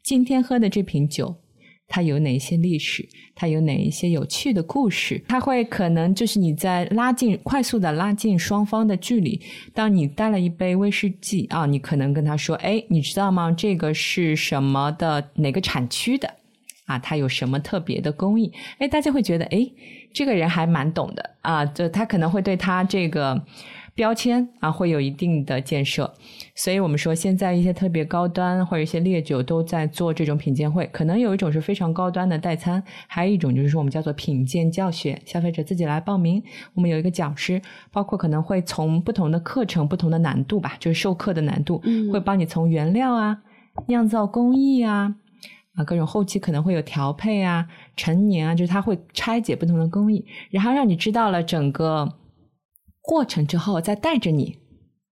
[0.04, 1.36] 今天喝的这瓶酒，
[1.88, 3.08] 它有哪一些历史？
[3.36, 5.24] 它有哪一些有趣的故事？
[5.30, 9.40] 它会可能就是你在拉近、快速的拉近双方的距离。
[9.74, 13.50] 当你带了一杯威士忌啊，你可能跟他说：‘哎，你知道吗？
[13.52, 16.30] 这个是什么的哪个产区的？’
[16.88, 18.52] 啊，它有什么特别的工艺？
[18.80, 19.70] 哎，大家会觉得，哎，
[20.14, 23.44] 这个人还蛮懂的啊，就他可能会对他这个
[23.94, 26.12] 标签啊，会有一定的建设。
[26.56, 36.42] 所以我们说，现在一些特别高端或者一些烈酒都在做这种品鉴会，可能有一种是非常高端的代餐，还有一种就是说我们叫做品鉴教学，消费者自己来报名，
[36.74, 37.62] 我们有一个讲师，
[37.92, 41.84] 包括可能会从不同的课程、不同的难度吧，就是授课的难度，
[42.14, 43.40] 会帮你从原料啊、
[43.88, 45.16] 酿造工艺啊。
[45.78, 47.66] 啊，各种后期可能会有调配啊、
[47.96, 52.18] 陈年啊，就是它会拆解不同的工艺，然后让你知道了整个
[53.00, 54.58] 过程之后，再带着你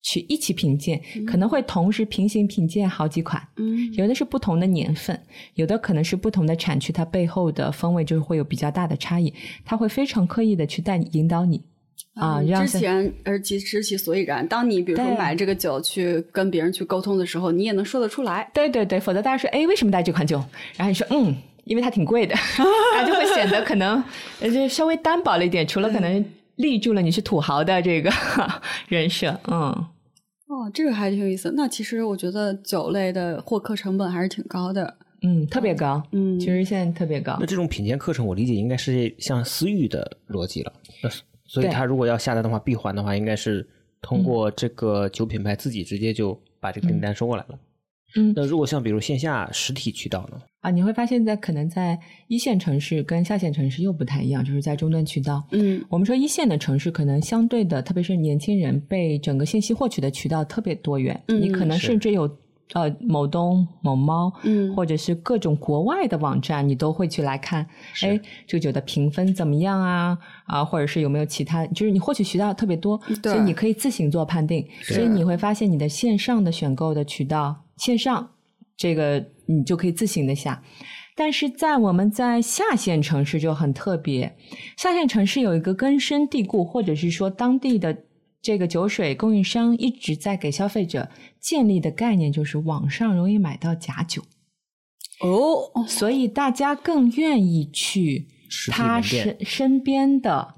[0.03, 3.93] 去一起品鉴，可能会同时平行品鉴好几款，嗯。
[3.95, 5.21] 有的是不同的年份，
[5.55, 9.35] 有的可能是不同的产区，它背后的风味就是会有比较大的差异，
[9.65, 11.63] 它会非常刻意的去带你引导你
[12.15, 14.47] 啊，嗯让知前而其知其所以然。
[14.47, 18.51] 当你比如说买这个酒去跟别人去沟通的时候，你也能说得出来。
[18.53, 20.37] 对对对，否则大家说，哎，为什么带这款酒？
[20.77, 21.35] 然后你说，嗯，
[21.65, 22.35] 因为它挺贵的，
[22.95, 24.03] 然后就会显得可能
[24.41, 26.25] 呃就稍微单薄了一点，除了可能
[26.57, 28.11] 立住了你是土豪的这个
[28.89, 29.69] 人设，嗯。
[30.49, 31.51] 哦，这个还挺有意思。
[31.57, 34.99] 那其实我觉得酒类的获客成本还是挺高的。
[35.23, 37.47] 嗯，特别高，嗯其实现在特别高那。
[37.47, 40.73] 这种品鉴课程，我理解应该是像私域的逻辑了。
[41.55, 41.71] 那所以对。
[41.73, 43.69] 他如果要下单的话，闭环的话，应该是
[44.01, 47.59] 通过这个酒品牌自己直接就把这个订单收过来了。
[48.17, 48.33] 嗯。
[48.37, 50.41] 那如果像比如线下实体渠道呢？
[50.61, 51.99] 啊，你会发现在可能在
[52.29, 55.43] 一线城市跟下线城市又不太一样，就是在终端渠道。
[55.51, 55.85] 嗯。
[55.89, 61.41] 我们说一线的城市可能相对的，特别是年轻人被整个信息获取的渠道特别多元，嗯。
[61.43, 62.29] 你可能甚至有
[62.75, 64.75] 呃某东、某猫，嗯。
[64.77, 70.19] 或者是各种国外的网站，你都会去来看，是哎，这个酒的评分怎么样啊？
[70.45, 74.93] 啊，或者是有没有其他，就是你获取渠道特别多，对所以你可以自行做判定，是。
[74.93, 75.23] 所以你。
[75.23, 78.31] 会发现你的线上的选购的渠道，线上
[78.77, 80.61] 这个你就可以自行的下。
[81.15, 84.37] 但是在我们在下线城市就很特别，
[84.77, 87.97] 下线城市有一个根深蒂固，或者是说当地的
[88.43, 94.23] 这个酒水供应商一直在给消费者建立的概念，就是网上容易买到假酒，
[95.21, 98.27] 哦，所以大家更愿意去
[98.73, 100.55] 他身身边的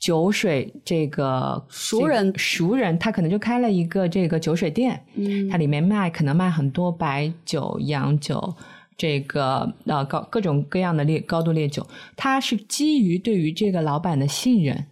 [0.00, 8.56] 酒水这个熟人熟人，他可能就开了一个这个酒水店，嗯它里面卖可能卖很多白酒、洋酒，
[8.96, 11.86] 这个呃高各种各样的烈高度烈酒，
[12.16, 14.86] 它是基于对于这个老板的信任。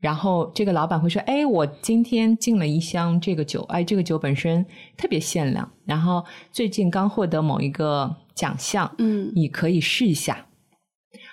[0.00, 4.64] 然后这个老板会说：“哎，我今天进了一箱这个酒，哎，这个酒本身
[4.96, 10.46] 特别限量，然后最近刚获得某一个奖项，嗯你可以试一下。”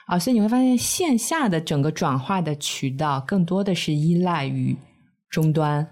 [0.08, 4.76] 啊，所以你会发现线下的整个转化的渠道更多的是依赖于
[5.30, 5.88] 终端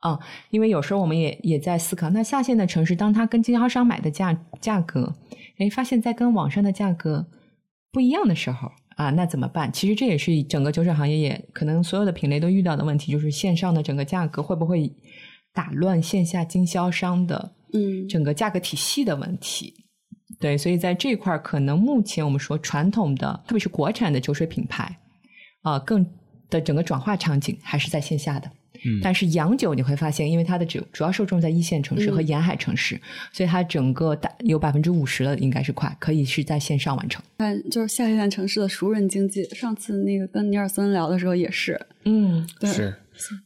[0.00, 0.18] 啊，
[0.50, 5.12] 因为有时候我们也也在思考，那下线的城市，当他跟经销商买的价价格，
[5.58, 7.26] 哎，发现在跟网上的价格
[7.92, 9.72] 不一样的时候啊，那怎么办？
[9.72, 14.92] 其实这也是整个酒水行业也可能所有的品类都遇到的问题，就是线上的整个价格会不会
[15.54, 19.72] 打乱线下经销商的嗯整个价格体系的问题。
[20.40, 24.98] 对，所以在这块儿，可能目前我们说传统的，特别是国产的酒水品牌，
[25.62, 26.04] 啊、更
[26.50, 28.50] 的整个转化场景还是在线下的。
[28.84, 33.00] 嗯但是洋酒你会发现，因为它的主主要受众在一线城市和嗯沿海城市，
[33.32, 37.22] 所以它整个大有百分之五十了，应该是快可以是在线上完成。
[37.38, 39.44] 看就是下一线城市的熟人经济。
[39.54, 42.94] 上次那个跟尼尔森聊的时候也是，嗯，对是，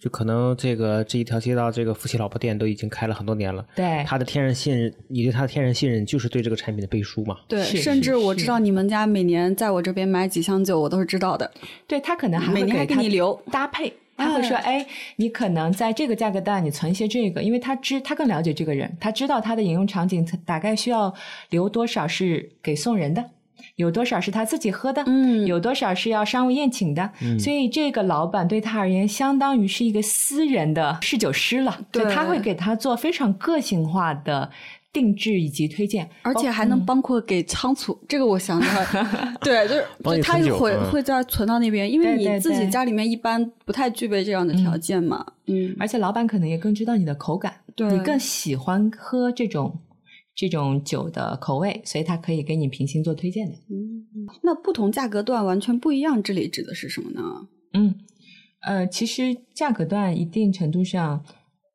[0.00, 3.64] 就可能这个这一条街道，这个夫妻老婆店都已经开了很多年了。
[3.74, 7.36] 对，他的天然信任，你对他的天然信任，就是对这个产品的背书嘛。
[7.48, 11.50] 对，甚至我知道你们家每年在我这边买几箱酒，我都是知道的。
[11.86, 13.92] 对他可能还会每年还给你留搭配。
[14.22, 21.12] 他会说：“哎，你可能在这个价格段你存一些这个，因为他知他更了解这个人，他知道他的饮用场景，他大概需要
[21.50, 23.30] 留多少是给送人的，
[23.76, 25.46] 有多少是他自己喝的，嗯。
[25.46, 27.10] 有多少是要商务宴请的。
[27.38, 32.04] 所以这个老板对他而言，相当于是一个私人的侍酒师了，对。
[32.12, 34.50] 他会给他做非常个性化的
[34.92, 38.66] 定制以及推荐，而且还能包括给仓储，这个我想着，
[39.40, 45.24] 对，就是帮你就他会会在存到那边，因为你自己家里面一般不太具备这样的条件嘛。
[45.46, 49.78] 嗯，而且老板可能也更知道你的口感，对你更喜欢喝这种
[50.34, 53.54] 这种酒的口味，所以他可以给你平行做推荐的。
[53.70, 54.06] 嗯
[54.42, 57.22] 那不同价格段完全不一样，这里指的是什么呢？
[57.72, 57.94] 嗯，
[58.60, 61.24] 呃，其实价格段一定程度上，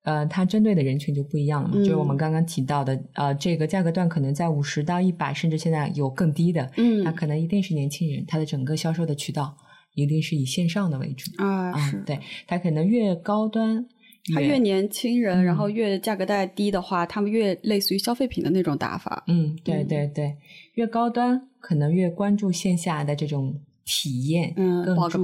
[0.07, 1.75] 呃，它针对的人群就不一样了嘛。
[1.75, 9.57] 嗯就是我们刚刚提到的，呃，这个价格段可能在五十到一百，甚至现在有更低的，嗯那可能一定是年轻人，他的整个销售的渠道
[9.95, 11.29] 一定是以线上的为主。
[11.43, 13.85] 啊，是，对，他可能越高端，
[14.33, 19.25] 他越年轻人，嗯然后越价格带低的话，他们越类似于消费品的那种打法。
[19.27, 20.37] 嗯，对嗯对对，
[20.75, 25.23] 越高端可能越关注线下的这种体验，嗯更注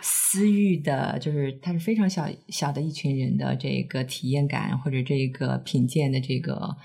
[0.00, 6.76] 私域的，就是它是非常小小的一群人的这个体验感或者这个品鉴的这个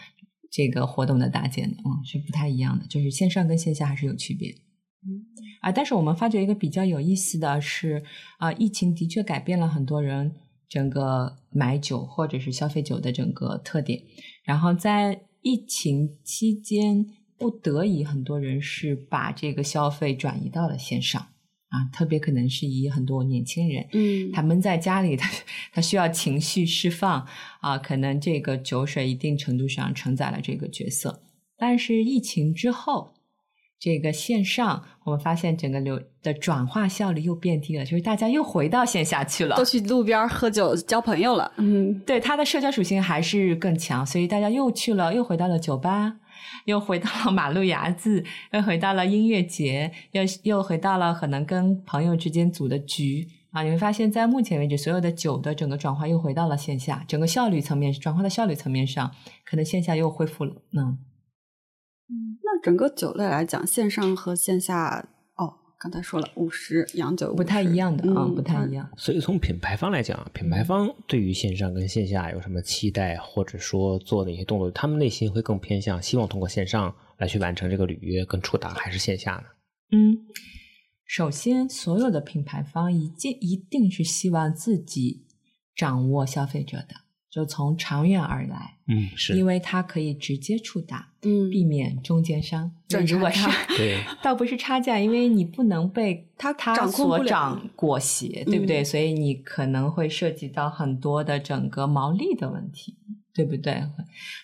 [0.51, 4.49] 这个活动的搭建的，嗯，是不太一样的，就是线上跟线下还是有区别。
[5.01, 5.23] 嗯
[5.61, 8.03] 啊，但是我们发觉一个比较有意思的是，
[8.37, 10.35] 啊，疫情的确改变了很多人
[10.67, 14.01] 整个买酒或者是消费酒的整个特点。
[14.43, 17.05] 然后在疫情期间，
[17.39, 21.21] 不得已，很多人是把这个消费转移到了线上
[21.69, 25.29] 啊，特别可能是以很多年轻人，嗯他闷在家里，他
[25.71, 27.25] 他需要情绪释放
[27.61, 31.21] 啊，可能这个酒水一定程度上承载了这个角色。
[31.57, 33.13] 但是疫情之后，
[33.79, 39.63] 这个线上我们发现整个流的转化效率又变低了，就是大家又回到线下去了都。
[39.63, 41.51] 去路边喝酒交朋友了。
[41.57, 46.17] 嗯，对它的社交属性还是更强，所以大家又去了，又回到了酒吧，
[46.65, 53.63] 又回到了马路牙子，又回到了音乐节，又又回到了可能跟朋友之间组的局啊。
[53.63, 59.11] 你会发现在目前为止，所有的酒的整个转化又回到了线下，整个效率层面转化的效率层面上，
[59.45, 60.55] 可能线下又恢复了。
[60.73, 60.97] 嗯，
[62.43, 65.09] 那整个酒类来讲，线上和线下，
[65.79, 68.87] 刚才说了五十洋酒不太一样的啊，嗯不太一样。
[68.97, 79.43] 所以从品牌方来讲，品牌方对于线上跟线下有什么期待，或者说做哪些动作，他们内心会更偏向希望通过线上来去完成这个履约跟触达，还是线下呢？
[79.91, 80.27] 嗯，
[81.05, 85.25] 首先，所有的品牌方一定一定是希望自己
[85.73, 86.95] 掌握消费者的，
[87.29, 92.71] 就从长远而来，嗯，是因为它可以直接触达，嗯避免中间商。
[92.87, 98.81] 赚如果是差对 倒不是差价，因为你不能被它它所掌裹挟，对不对？
[98.81, 102.95] 嗯所以你可能会涉及到很多的整个毛利的问题，
[103.31, 103.83] 对不对？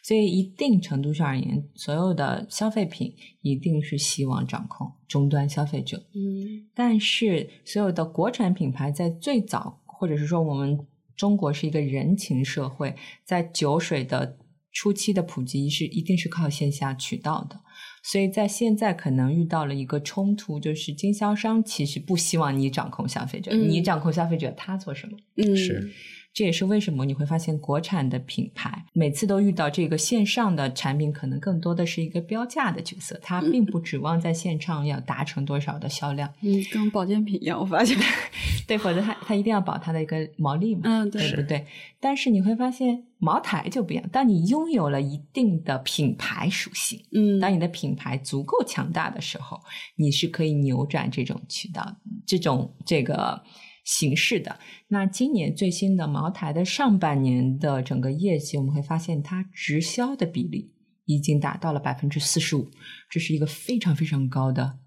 [0.04, 5.98] 所以一定程度上而言，所有的消费品一定是希望掌控终端消费者。
[6.14, 10.78] 嗯但是所有的国产品牌在最早，或者是说我们
[11.16, 14.38] 中国是一个人情社会，在酒水的
[14.72, 17.62] 初期的普及是一定是靠线下渠道的，
[18.04, 23.70] 所以在现在可能遇到了一个冲突，就是经销商其实不希望你掌控消费者，嗯。
[23.70, 25.18] 你掌控消费者，他做什么？
[25.38, 25.56] 嗯。
[25.56, 25.92] 是
[26.36, 36.30] 这也是为什么你会发现国产的品牌每次都遇到这个线上的产品，可能更多的是一个标价的角色，它并不指望在线上要达成多少的销量。
[36.42, 37.98] 嗯，跟保健品一样，我发现。
[38.68, 41.66] 对，否则它它一定要保它的一个毛利嘛，嗯对对不对？
[42.02, 49.58] 但是你会发现茅台就不一样，当你拥有了一定的品牌属性，嗯，当你的品牌足够强大的时候，
[49.96, 53.42] 你是可以扭转这种渠道、这种这个
[53.86, 54.60] 形式的。
[54.90, 60.74] 那今年最新的茅台的上半年的整个业绩，我们会发现它直销的比例
[61.06, 62.68] 已经达到了百分之四十五，
[63.10, 64.80] 这是一个非常非常高的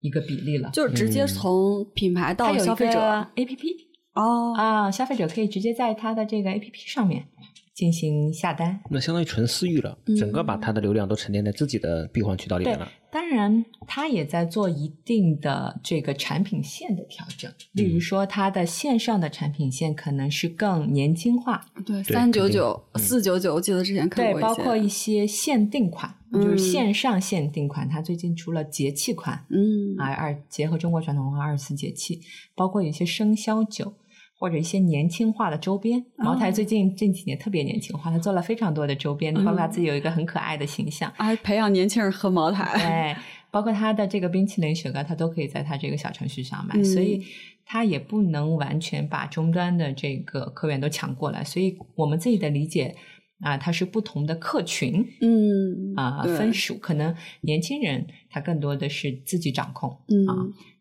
[0.00, 0.70] 一个比例了。
[0.70, 3.66] 就是直接从品牌到消费者个 APP
[4.12, 7.26] 哦，啊，消费者可以直接在它的这个 APP 上面
[7.74, 8.80] 进行下单。
[8.90, 17.50] 那相当于纯私域了，嗯整个把它的流量都沉淀在自己的闭环渠道里面对了。，当然，它也在做一定的这个产品线的调整。
[17.72, 27.88] 例如说，它的线上的产品线可能是更年轻化，对，对三九九、嗯四九九，我记得之前看对，过包括一些限定款，嗯就是线上限定款。
[27.88, 32.20] 它最近出了节气款，嗯啊，二结合中国传统文化二十四节气，
[32.54, 33.94] 包括有一些生肖酒。
[34.42, 36.52] 或者一些年轻化的周边，茅台哦。
[36.52, 42.64] 最近这几年特别年轻化，他做了非常多的周边，包括他自己有一个很可爱的形象，还培养年轻人喝茅台。
[42.64, 43.16] 哎，
[43.52, 47.24] 包括他的这个冰淇淋雪糕，他都可以在他这个小程序上买，嗯所以
[47.64, 51.44] 他也不能完全把终端的这个客源都抢过来。
[51.44, 52.96] 所以我们自己的理解
[53.42, 60.26] 啊，它是不同的客群嗯啊分属，可能年轻人他更多的是自己掌控嗯。
[60.26, 60.34] 啊，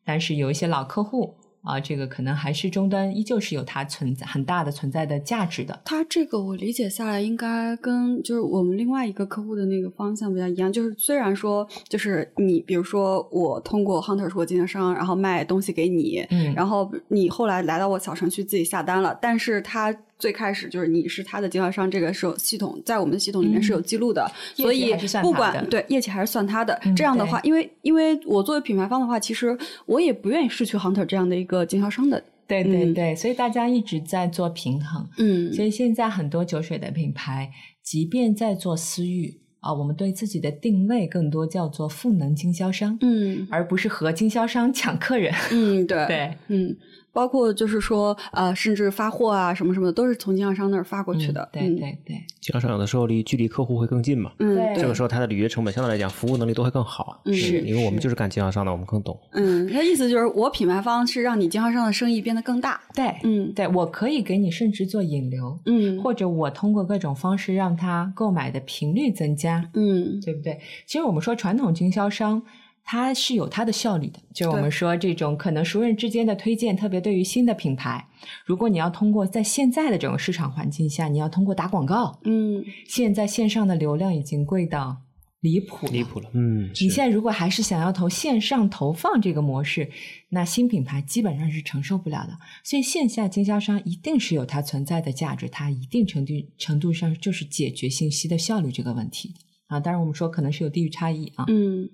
[0.03, 1.35] 但是有一些老客户。
[1.63, 5.79] 啊，这个可能还是终端依旧是有它存在很大的存在的价值的。
[5.85, 10.73] 它这个我理解下来，应该跟就是我们另外一个客户的那个方向比较一样。
[10.73, 26.79] 就是虽然说，就是你比如说我通过 Hunter 是我经销商，然后卖东西给你，嗯然后你后来来到我小程序自己下单了，但是它最开始就是你是他的经销商，这个是有系统在我们的系统里面是有记录的，所以不管对业绩还是算他的。
[26.85, 29.57] 嗯这样的话，因为因为我作为品牌方的话，其实
[29.87, 32.23] 我也不愿意失去 Hunter 这样的一个经销商的。
[32.47, 35.07] 对对嗯对，所以大家一直在做平衡。
[35.17, 37.49] 嗯所以现在很多酒水的品牌，
[37.81, 45.33] 即便在做私域啊，我们对自己的定位更多叫做赋能经销商，嗯而不是和经销商抢客人。
[45.51, 46.75] 嗯，对 对，嗯，
[47.13, 51.47] 包括就是说呃，甚至发货啊什么什么的，都是从经销商那儿发过去的。
[51.51, 57.21] 对对对，经销商有的时候离距离客户会更近嘛，嗯，这个时候它的履约成本相对来讲服务能力都会更好。
[57.25, 59.19] 嗯是因为我们就是干经销商的，我们更懂。
[59.31, 62.79] 嗯，他意思就是我品牌方是让你经销商的生意变得更大。
[62.93, 70.59] 对，嗯对我可以给你甚至做引流，嗯或者我通过各种方式让他购买的频率增加，嗯对不对？
[70.85, 72.41] 其实我们说传统经销商。
[72.83, 78.07] 它是有它的效率的，就是我们说这种可能熟人之间的推荐，特别对于新的品牌，
[78.45, 82.63] 如果你要通过在现在的这种市场环境下，你要通过打广告，嗯。
[82.87, 84.97] 现在线上的流量已经贵到
[85.39, 85.91] 离谱了。
[85.91, 89.89] 离谱了，嗯，你现在如果还是想要投线上投放这个模式，
[90.29, 92.37] 那新品牌基本上是承受不了的。
[92.63, 99.33] 所以线下经销商一定是有它存在的价值，它一定程度程度上就是解决信息的效率这个问题
[99.67, 99.79] 啊。
[99.79, 101.45] 当然，我们说可能是有地域差异啊。
[101.47, 101.89] 嗯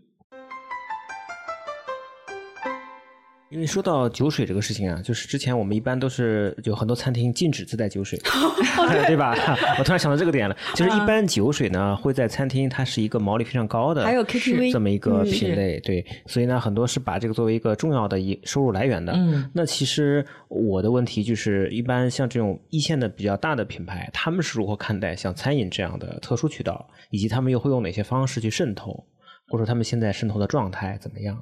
[3.49, 8.19] 因为说到酒水这个事情啊，就是之前我们一般都是有很多餐厅禁止自带酒水，
[9.07, 9.33] 对吧？
[9.79, 19.13] 我突然想到这个点了，就是一般酒水呢会在餐厅，它是一个毛利非常高的，还有 KTV 这么一个嗯品类，对，所以呢，很多是把这个作为一个重要的一收入来源的。
[19.13, 28.91] 嗯那其实我的问题就是，一般像这种一线的比较大的品牌，他们是如何看待像餐饮这样的特殊渠道，以及他们又会用哪些方式去渗透，
[29.47, 31.41] 或者说他们现在渗透的状态怎么样？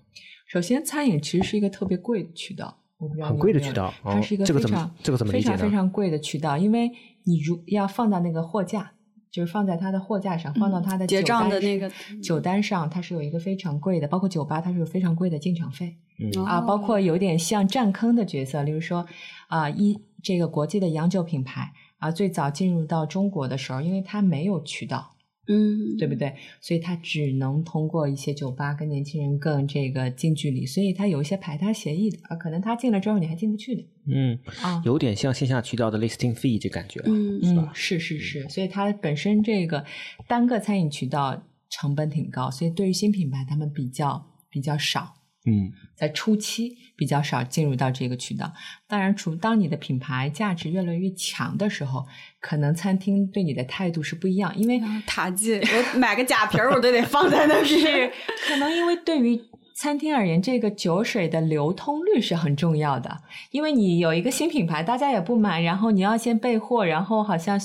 [0.55, 5.57] 首先，餐饮其实是一个特别贵的渠道，我不知道很贵的渠道哦它是一个这个怎么非常这个怎么理解呢？
[5.57, 6.89] 非常非常贵的渠道，因为
[7.25, 8.93] 你如要放到那个货架，
[9.29, 11.91] 就是放在它的货架上，放到它的嗯结账的那个
[12.23, 19.05] 酒单上，它是有一个非常贵的，包括酒吧它是有非常贵的进场费嗯啊，哦包括有点像占坑的角色，例如说
[19.49, 25.14] 啊，一这个国际的洋酒品牌啊，最早进入到中国的时候，因为它没有渠道，
[25.47, 26.33] 嗯对不对？
[26.61, 34.81] 所以他只能通过一些酒吧跟年轻人更这个近距离，所以他有一些排他协议的啊，可能他进了之后你还进不去的嗯，啊。
[34.85, 37.71] 有点像线下渠道的 listing fee 这感觉，嗯嗯是吧，？
[37.73, 39.85] 是是是，所以它本身这个
[40.27, 45.13] 单个餐饮渠道成本挺高，所以对于新品牌他们比较比较少，
[45.45, 48.51] 嗯在初期比较少进入到这个渠道。
[48.87, 52.05] 当然，除当你的品牌价值越来越强的时候，
[52.39, 58.11] 可能餐厅对你的态度是不一样，因为塔记，我买个假瓶儿我都得放在那是。
[58.47, 59.39] 可能因为对于
[59.73, 63.21] 餐厅而言，这个酒水的流通率是很重要的。
[63.51, 67.59] 因为你有一个新品牌，大家也不买，然后你要先备货，然后好像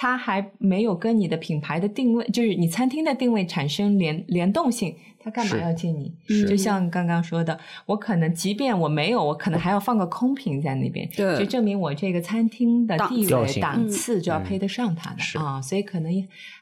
[0.00, 6.14] 它还没有跟你的品牌的定位，就是你餐厅的定位产生联联动性，它干嘛要进你？
[6.28, 16.12] 是就像刚刚说的，我可能即便我没有，我可能还要放个空瓶在那边，对就证明我这个餐厅的地位档嗯次就要嗯配得上它的、是啊，所以可能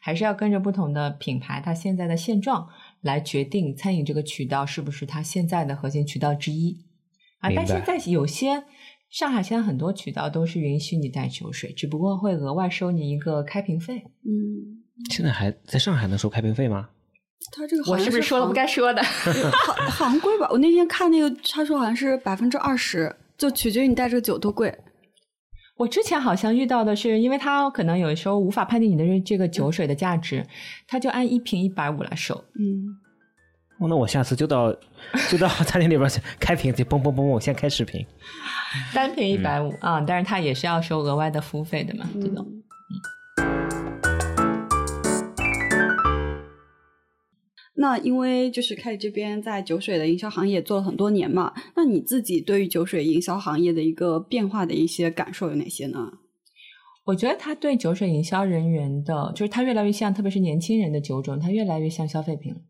[0.01, 2.67] 还是要跟着不同的品牌它现在的现状
[3.03, 6.79] 来决定餐饮这个渠道是不是它现在的核心渠道之一
[7.41, 7.51] 啊。
[7.55, 8.65] 但是在有些
[9.11, 14.03] 上海现在很多渠道都是允许你带酒水，只不过会额外收你一个开瓶费。
[14.24, 16.89] 嗯，现在还在上海能收开瓶费吗？
[17.53, 19.03] 他这个好我像是不是说了不该说的？
[19.03, 20.49] 好好像贵吧？
[20.51, 24.77] 我那天看那个，他说好像是百分之二十，就取决于你带这个酒多贵。
[25.77, 30.45] 我之前好像遇到的是，因为他可能有时候无法判定你的这这个酒水的价值，
[30.89, 32.35] 他就按一瓶一百五来收。
[32.59, 32.97] 嗯，
[33.78, 34.73] 哦，那我下次就到
[35.31, 38.05] 就到 餐厅里边去开瓶，就嘣嘣嘣，我先开视频。
[38.94, 42.47] 单瓶一百五嗯啊，但是他也是要收额外的服务费的嘛，这种。
[47.78, 56.12] 那因为就是凯里这边在酒水的营销行业做了很多年嘛，那你自己对于酒水营销行业的一个变化的一些感受有哪些呢？
[57.05, 62.61] 我觉得他对酒水营销人员的，就是他越来越像，特别是年轻人的酒种，他越来越像消费品了。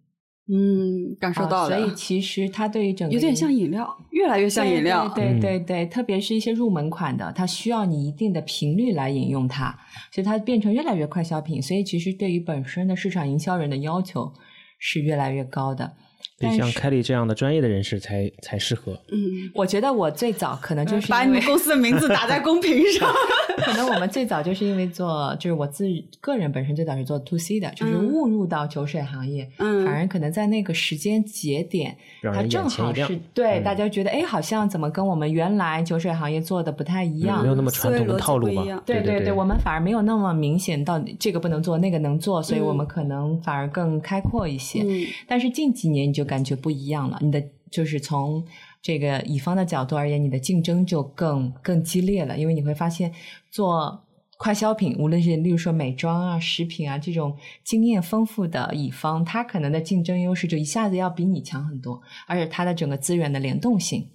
[0.48, 5.08] 嗯，感受啊到了，所以其实它对于整个有点像饮料，越来越像饮料。
[5.08, 9.76] 对嗯对对对，特别是一些入门款的，它需要你一定的频率来饮用它，
[10.12, 11.60] 所以它变成越来越快消品。
[11.60, 14.32] 所以其实对于本身的市场营销人的要求
[14.78, 15.94] 是越来越高的。
[16.38, 18.92] 对，像但是凯莉这样的专业的人士才才适合。
[19.10, 23.10] 嗯，我觉得我最早可能就是把你们公司的名字打在公屏上。
[23.56, 25.86] 可能我们最早就是因为做，就是我自
[26.20, 38.62] 个人本身最早是做 to C 的，就是嗯误入到酒水行业，嗯反而可能在那个时间节点，它正好是对、嗯大家觉得，哎，好像怎么跟我们原来酒水行业做的不太一样，嗯没有那么传统的套路嘛。
[38.84, 44.82] 对对对，我们反而没有那么明显，到这个不能做，那个能做，所以我们可能反而更开阔一些。
[44.82, 48.44] 嗯但是近几年你就感觉不一样了，你的就是从
[48.82, 53.12] 这个乙方的角度而言，你的竞争就更更激烈了，因为你会发现
[53.50, 54.04] 做
[54.38, 57.34] 快消品，无论是例如说美妆啊、食品啊这种
[57.64, 64.06] 经验丰富的乙方，他可能的竞争优势就一下子要比你强很多，而且他的整个资源的联动性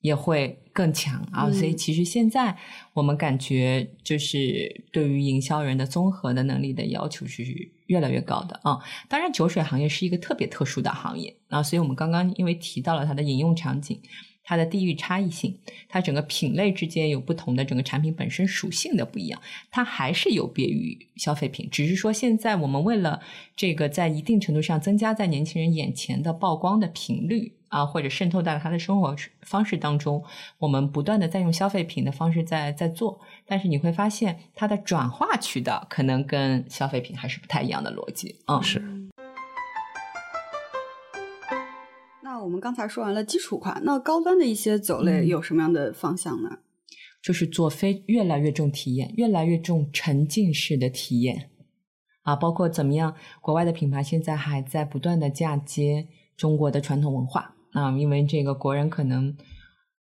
[0.00, 1.50] 也会更强啊。
[1.50, 2.56] 所以其实现在
[2.92, 7.44] 我们感觉就是对于营销人的综合的能力的要求是
[7.86, 8.78] 越来越高的啊。
[9.08, 14.00] 当然，酒水行业是一个特别特殊的行业啊，所以我们刚刚因为提到了它的饮用场景。
[14.48, 15.58] 它的地域差异性，
[15.90, 19.38] 它整个品类之间有不同的整个产品本身属性的不一样，
[19.70, 21.68] 它还是有别于消费品。
[21.70, 23.20] 只是说现在我们为了
[23.54, 30.24] 这个在一定程度上增加在年轻人眼前的曝光的频率啊，或者渗透到他的生活方式当中，
[30.56, 33.20] 我们不断的在用消费品的方式在在做。
[33.44, 38.62] 但是你会发现它的转化渠道可能跟消费品还是不太一样的逻辑嗯。
[38.62, 39.07] 是。
[42.42, 46.58] 我们刚才说完了基础款，那高端的一些酒类有什么样的方向呢？
[47.20, 51.50] 就是做非越来越重体验，越来越重沉浸式的体验
[52.22, 53.14] 啊，包括怎么样？
[53.40, 56.06] 国外的品牌现在还在不断的嫁接
[56.36, 59.36] 中国的传统文化啊，因为这个国人可能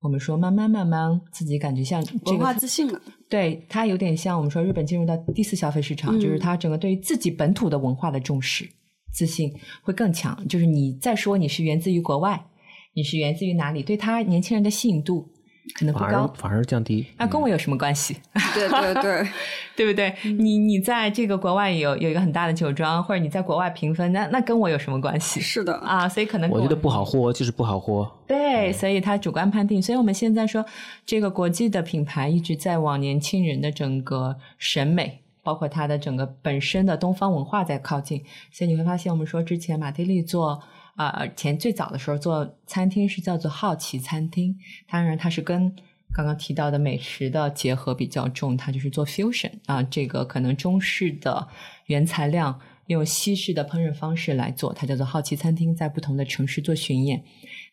[0.01, 8.69] 我们说慢慢慢慢自己感觉像文化自信了，对它有点像我们说日本进入到第四消费市场，就是它整个对于自己本土的文化的重视。
[9.13, 9.53] 自信
[9.83, 12.47] 会更强，就是你再说你是源自于国外，
[12.95, 15.29] 你是源自于哪里，对他年轻人的吸引度
[15.75, 17.07] 可能不高，反而降低。
[17.17, 18.17] 那跟我有什么关系？
[18.53, 19.29] 对对对，
[19.77, 20.13] 对 不对？
[20.25, 25.41] 你你在这个国外有有一个很大的酒庄，或者你在国外评分，那那跟我有什么关系？
[25.41, 28.11] 是的啊，所以可能我觉得不好喝就是不好喝。
[28.27, 29.81] 对，所以他主观判定。
[29.81, 30.65] 所以我们现在说，
[31.07, 35.22] 这个国际的品牌一直在往年轻人的整个审美。
[35.43, 40.63] 包括它的整个本身的东方文化在靠近，所以你会发现，我们说之前马蒂利做
[40.95, 44.57] 啊前最早的时候做餐厅是叫做好奇餐厅，
[44.89, 45.75] 当然它是跟
[46.15, 51.49] 刚刚提到的美食的结合比较重，它就是做 fusion 啊，这个可能中式的
[51.87, 57.25] 原材料用西式的烹饪方式来做，它叫做好奇餐厅，在不同的城市做巡演。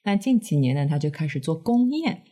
[0.04, 2.24] 那近几年呢，它就开始做宫宴。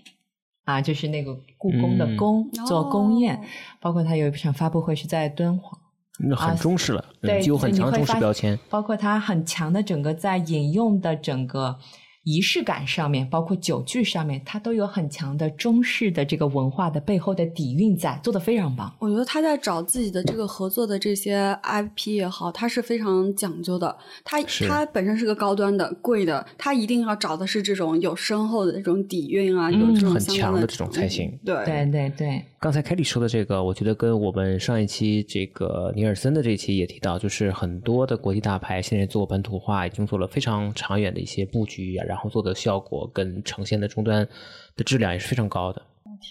[0.68, 3.42] 啊，就是那个故宫的宫做宫宴，
[3.80, 5.80] 包括他有一场发布会是在敦煌，
[6.20, 11.80] 那很中式了，对，具有很强中式标签，包括他很强的整个在引用的整个。
[12.28, 18.94] 仪式感上面，包括酒具上面，它都有很强的中式的这个文化的背后的底蕴在，做的非常棒。
[19.00, 23.96] 我觉得他在找自己的这个合作的这些 IP 也好，他是非常讲究的。
[24.26, 31.40] 他他本身是个高端的、贵的，他一定要找的是这种有深厚的这种底蕴啊，有这种很强的这种才行。
[31.46, 32.44] 对对对对。
[32.60, 44.28] 刚才凯里说的这个，我觉得跟我们上一期这个尼尔森的这一期也提到，就是很多的国际大牌现在做本土化，已经做了非常长远的一些布局啊，然后做的效果跟呈现的终端
[44.76, 45.80] 的质量也是非常高的。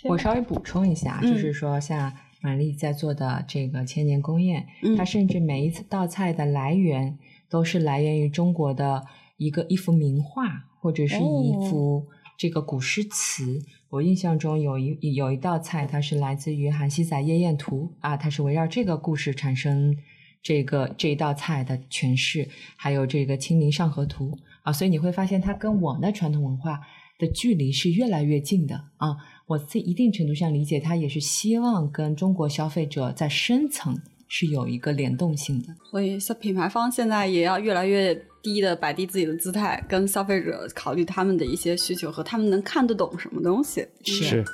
[0.08, 2.12] 我稍微补充一下，就是说像
[2.42, 4.66] 玛丽在做的这个千年宫宴，
[4.98, 7.16] 它甚至每一次道菜的来源
[7.48, 9.04] 都是来源于中国的
[9.36, 12.04] 一个一幅名画或者是一幅
[12.36, 13.60] 这个古诗词。
[13.88, 19.96] 我印象中有一有一道菜，它是来自于《韩熙载夜宴图》啊，它是围绕这个故事产生
[20.42, 24.30] 这个这一道菜的诠释，还有这个《清明上河图》
[24.62, 26.80] 啊，所以你会发现它跟我们的传统文化
[27.18, 29.16] 的距离是越来越近的啊。
[29.46, 33.96] 我在一定程度上理解，它也是希望跟中国消费者在深层
[34.28, 35.68] 是有一个联动性的。
[35.90, 38.26] 所以，像品牌方现在也要越来越。
[38.54, 43.84] 低的摆低自己的姿态，跟消费者考虑他们的一些需求和他们能看得懂什么东西。
[44.04, 44.44] 是。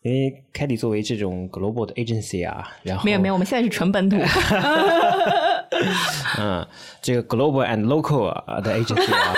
[0.00, 4.16] 因为凯迪作为这种 global 的 agency 啊，然后没有没有，我们现在是纯本土。
[6.38, 6.66] 嗯，
[7.02, 8.32] 这个 global and local
[8.62, 9.34] 的 agency 啊，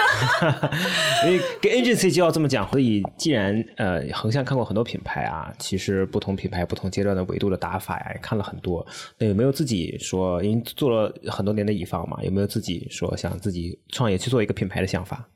[1.26, 2.68] 因为跟 agency 就要这么讲。
[2.70, 8.86] 所以，既然呃横向看过很多品牌啊，其实不同品牌不同阶段的维度的打法呀，看了很多。
[9.18, 15.28] 那有没有自己说，因为做了很多年的乙方嘛，有没有自己说想自己创业去做一个品牌的想法？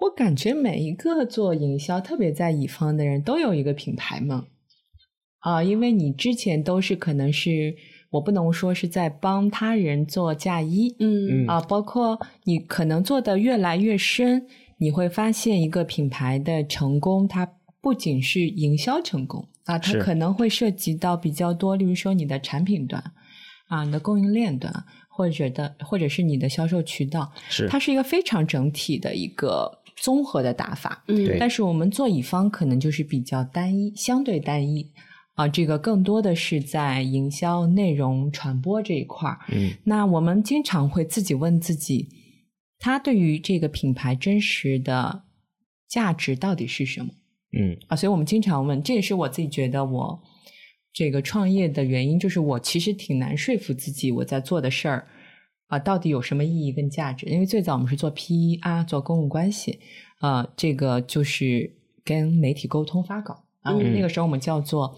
[0.00, 4.46] 我感觉每一个做营销，特别在乙方的人都有一个品牌梦
[5.38, 7.74] 啊，因为你之前都是可能是
[8.14, 11.46] 我不能说是在帮他人做嫁衣，嗯。
[11.46, 14.46] 啊，包括你可能做的越来越深，
[14.78, 17.48] 你会发现一个品牌的成功，它
[17.80, 23.02] 不仅是营销成功啊，它可能会涉及到比较多，例如说你的产品端
[23.68, 24.72] 啊，你的供应链端，
[25.08, 27.66] 或者的或者是你的销售渠道，是。
[27.68, 29.80] 它是一个非常整体的一个。
[29.96, 34.90] 综合的打法，嗯，但是我们做乙方可能就是比较单一，相对单一
[35.34, 42.08] 啊，这个更多的是在营销、内容传播这一块儿，嗯，那我们经常会自己问自己，
[42.78, 45.24] 他对于这个品牌真实的
[45.88, 47.10] 价值到底是什么？
[47.56, 50.22] 嗯啊，所以我们经常问，这也是我自己觉得我
[50.92, 55.08] 这个创业的原因，就是我其实挺难说服自己我在做的事儿
[55.66, 57.26] 啊，到底有什么意义跟价值？
[57.26, 59.80] 因为最早我们是做 PER 做公共关系，
[60.20, 64.96] 啊，这个就是跟媒体沟通发稿啊，那个时候我们叫做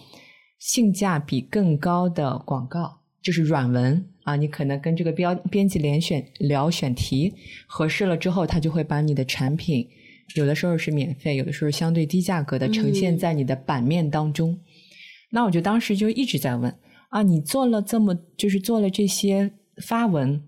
[0.59, 7.35] 性价比更高的广告，就是软文啊，你可能跟这个标编辑联选聊选题
[7.67, 9.89] 合适了之后，他就会把你的产品。
[10.35, 14.59] 有的时候是免费，有的时候相对低价格的呈现在你的版面当中。
[15.31, 16.77] 那我就当时就一直在问
[17.11, 20.43] 啊，你做了这么，就是做了这些发文，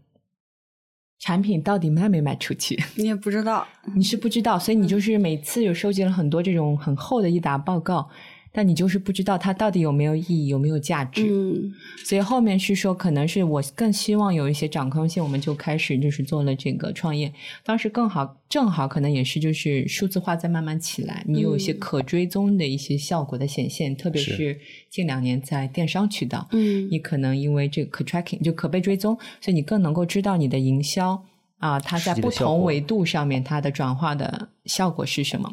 [1.21, 2.77] 产品到底卖没卖出去？
[2.97, 8.11] 你也不知道，你是不知道，所以你就是每次有收集了很多这种很厚的一沓报告。
[8.53, 11.27] 但你就是不知道它到底有没有意义，有没有价值。
[11.29, 11.73] 嗯，
[12.05, 17.33] 所以后面是说，可能是我更希望有一些掌控性，我们就开始就是做了这个创业。
[17.65, 24.59] 当时更好，正好可能也是就是数字化在慢慢起来，你有一些可追踪的一些效果的显现，特别是
[24.89, 31.23] 近两年在电商渠道，嗯，你可能因为这个可 tracking 就可被追踪，所以你更能够知道你的营销。
[31.59, 35.53] 啊，它在不同维度上面，它的转化的效果是什么？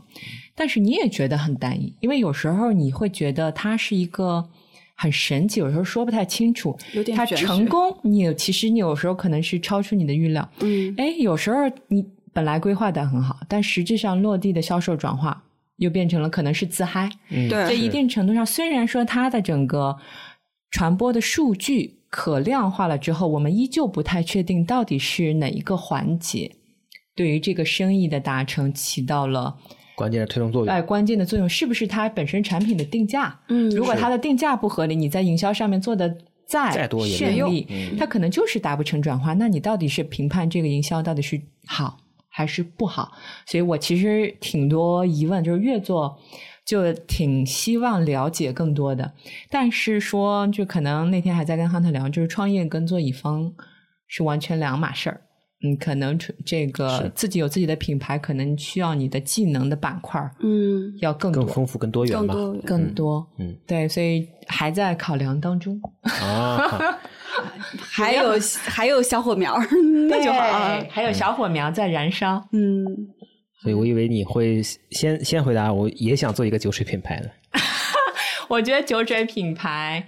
[0.53, 4.47] 但是你也觉得很单一，因为有时候你会觉得它是一个
[4.95, 6.77] 很神奇，有时候说不太清楚。
[6.93, 10.47] 有点它成功，你其实你有时候可能是超出你的预料。
[10.59, 11.57] 嗯，哎，有时候
[11.87, 15.43] 你本来规划的很好，但实际上落地的销售转化
[15.77, 17.09] 又变成了可能是自嗨。
[17.29, 19.97] 嗯，对，在一定程度上，虽然说它的整个
[20.69, 21.95] 传播的数据。
[22.17, 26.49] 可量化了之后，我们依旧不太确定到底是哪一个环节
[27.13, 29.53] 对于这个生意的达成起到了
[29.97, 30.73] 关键的推动作用。
[30.73, 33.37] 哎，关键的作用是不是它本身产品的定价？
[33.49, 36.07] 嗯，如果它的定价不合理，你在营销上面做的
[36.47, 37.67] 再再多绚丽，
[37.99, 39.33] 它可能就是达不成转化。
[39.33, 41.97] 那你到底是评判这个营销到底是好
[42.29, 43.11] 还是不好？
[43.45, 46.17] 所以我其实挺多疑问，就是越做。
[46.65, 49.13] 就挺希望了解更多的，
[49.51, 53.53] 但是说就可能那天还在跟亨特聊，就是创业跟做乙方
[54.07, 55.21] 是完全两码事儿。
[55.63, 62.33] 嗯，可能这个自己有自己的品牌，可能需要你的技能的板块嗯，要更更丰富、更多元吧，
[62.65, 63.25] 更多。
[63.39, 65.79] 嗯，对，所以还在考量当中。
[66.01, 66.99] 啊，
[67.79, 68.33] 还有
[68.65, 69.55] 还有小火苗，
[70.09, 70.83] 那就好。
[70.89, 72.43] 还有小火苗在燃烧。
[72.51, 72.85] 嗯。
[73.65, 74.61] 所以我以为你会
[74.91, 77.31] 先先回答，我也想做一个酒水品牌的。
[78.47, 80.05] 我觉得酒水品牌，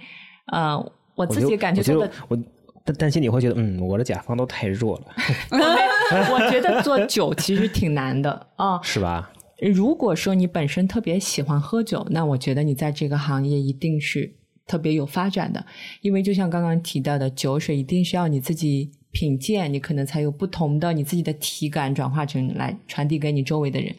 [0.52, 0.78] 呃，
[1.16, 2.36] 我自己感觉做的，我
[2.84, 5.06] 担担心你会觉得，嗯，我的甲方都太弱了。
[6.30, 9.32] 我觉得做酒其实挺难的啊， 是吧？
[9.60, 14.36] 如果说你本身特别喜欢喝酒，那我觉得你在这个行业一定是
[14.68, 15.66] 特别有发展的，
[16.02, 18.92] 因为就像刚刚提到的，酒水一定是要你自己。
[19.18, 23.92] 品鉴，你可能才有不同的你自己的体感转化成来传递给你周围的人。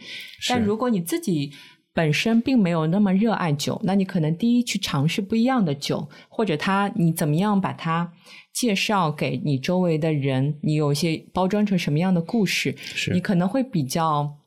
[0.48, 1.52] 但如果你自己
[1.94, 8.14] 本身并没有那么热爱酒，那你可能第一去尝试不一样的酒，或者他你怎么样把它
[8.54, 12.74] 介绍给你周围的人，你有一些包装成什么样的故事，
[13.12, 14.38] 你可能会比较。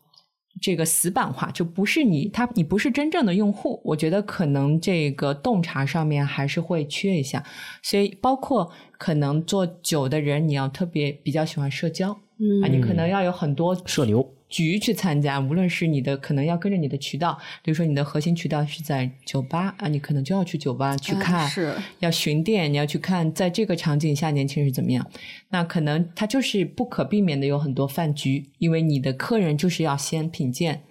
[0.61, 7.43] 这个死板化就不是你，他你不是真正的用户，我觉得可能这个洞察上面还是会缺一下，
[7.83, 8.71] 所以包括
[9.03, 14.25] 可能做酒的人，你要特别比较喜欢社交，嗯啊，你可能要有很多社牛。
[14.49, 25.05] 局去参加，无论是你的可能要跟着你的渠道，比如说你的核心渠道是在酒吧啊，你可能就要去酒吧去看，是要巡店，你要去看在这个场景下年轻人是怎么样。
[25.49, 30.83] 那可能他就是不可避免的有很多饭局，因为你的客人就是要先品鉴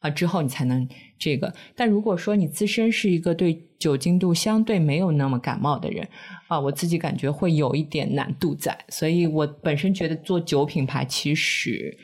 [0.00, 0.86] 啊，之后你才能
[1.18, 1.54] 这个。
[1.74, 6.06] 但如果说你自身是一个对酒精度相对没有那么感冒的人
[6.48, 11.96] 啊，我自己感觉会有一点难度在，所以我本身觉得做酒品牌其实。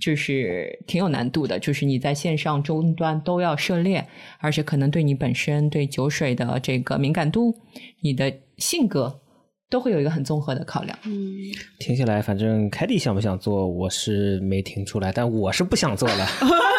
[0.00, 4.04] 就是挺有难度的，就是你在线上终端都要涉猎，
[4.40, 7.54] 而且可能对你本身对酒水的这个敏感度、
[8.02, 9.20] 你的性格
[9.70, 10.98] 都会有一个很综合的考量。
[11.04, 11.38] 嗯，
[11.78, 16.26] 听下来，反正凯蒂想不想做，我是没听出来，但我是不想做了。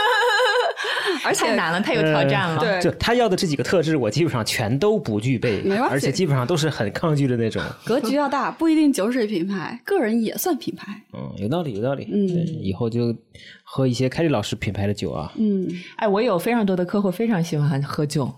[1.26, 2.60] 而且太难了，太有挑战了。
[2.60, 7.61] 对，就他要的这几个特质，我基本上全都不具备，而且基本上都是很抗拒的那种。
[7.84, 11.02] 格局要大，不一定酒水品牌，个人也算品牌。
[11.14, 12.07] 嗯，有道理，有道理。
[12.11, 12.27] 嗯，
[12.61, 13.15] 以后就
[13.64, 15.31] 喝一些凯利老师品牌的酒啊。
[15.35, 18.31] 嗯，哎，我有非常多的客户非常喜欢喝酒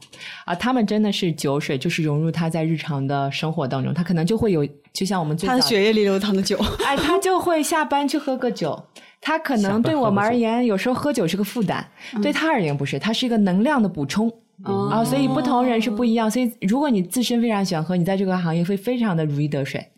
[0.45, 8.85] 啊，他们真的是酒水，就是融入他在日常的生活当中，他可能就会有，就像我们最他的血液里流淌的酒， 哎，他就会下班去喝个酒。
[9.19, 11.85] 他可能对我们而言，有时候喝酒是个负担，
[12.21, 14.31] 对他而言不是，他是一个能量的补充
[14.63, 15.03] 啊。
[15.03, 16.29] 所以不同人是不一样。
[16.29, 19.91] 所以如果你自身非常喜欢喝，你在这个行业会非常的如鱼得水。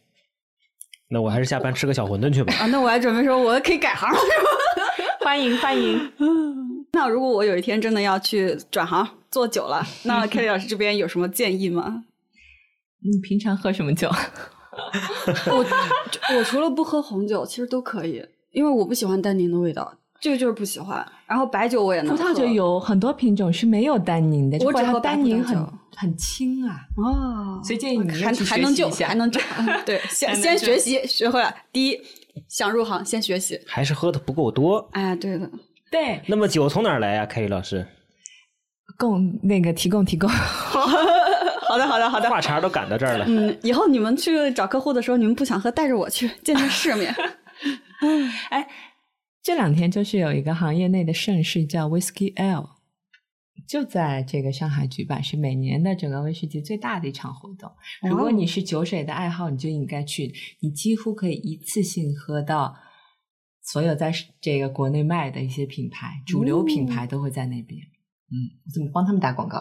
[1.10, 2.54] 那我还是下班吃个小馄饨去吧。
[2.60, 4.20] 啊，那我还准备说，我可以改行了，
[5.26, 6.12] 欢迎欢迎。
[6.94, 12.04] 那如果我有一天真的要去转行做酒了，那 Kelly 老师这边有什么建议吗？
[13.02, 14.10] 你平常喝什么酒？
[15.48, 15.66] 我
[16.36, 18.24] 我除了不喝红酒，其实都可以，
[18.60, 21.06] 因为我不喜欢单宁的味道，这个就是不喜欢。
[21.26, 22.22] 然后白酒我也能喝。
[22.22, 25.66] 葡萄酒有很多品种是没有单宁的，我只喝白葡萄单宁很
[25.96, 26.82] 很轻啊。
[26.98, 29.40] 哦，所以建议你还还能救， 还能救。
[29.58, 31.56] 嗯对，先先学习，学会了。
[31.72, 31.98] 第一，
[32.50, 33.58] 想入行，先学习。
[33.66, 34.90] 还是喝的不够多。
[34.92, 35.50] 哎，对的，
[35.90, 37.88] 对，那么酒从哪儿来呀、凯宇老师？
[38.98, 40.30] 供那个提供提供。
[41.70, 42.30] 好的，好的，好的。
[42.30, 43.24] 话茬都赶到这儿了。
[43.30, 47.16] 嗯，以后你们去找客户的时候，你们不想喝，带着我去见见世面。
[48.50, 48.68] 哎，
[49.42, 52.70] 这两天就是有一个行业内的盛事叫 Whisky L，
[53.68, 57.72] 就在这个上海举办，是每年的整个威士忌最大的一场活动。
[58.02, 62.76] 如果你是酒水的爱好，你就应该去，你几乎可以一次性喝到
[63.62, 67.80] 所有在这个国内卖的一些品牌，主流品牌都会在那边。
[68.32, 69.60] 嗯，我怎么帮他们打广告？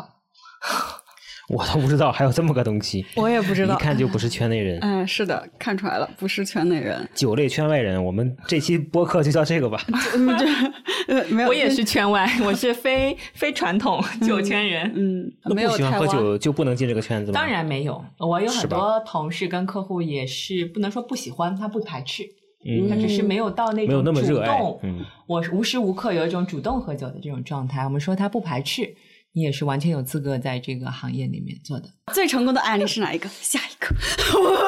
[1.49, 4.79] 我都不知道还有这么个东西，我也不知道一看就不是圈内人。
[4.83, 7.09] 嗯，是的，看出来了，不是圈内人。
[7.15, 9.81] 酒类圈外人，我们这期播客就叫这个吧。
[10.15, 14.93] 嗯，这呃没有，我也是圈外，我是非 非传统酒圈人。
[14.95, 17.41] 嗯，没有不喜欢喝酒就不能进这个圈子吗？
[17.41, 22.25] 当然没有，我有很多同事跟客户也是不能说不喜欢，他不排斥，
[22.67, 27.85] 嗯他只是没有到那种没有那么热爱主动嗯我无时无刻有一种主动喝酒的这种状态。
[27.85, 28.95] 我们说他不排斥，
[29.33, 31.89] 你也是完全有资格在这个行业里面做的。
[32.13, 33.29] 最成功的案例是哪一个？
[33.29, 33.95] 下一个，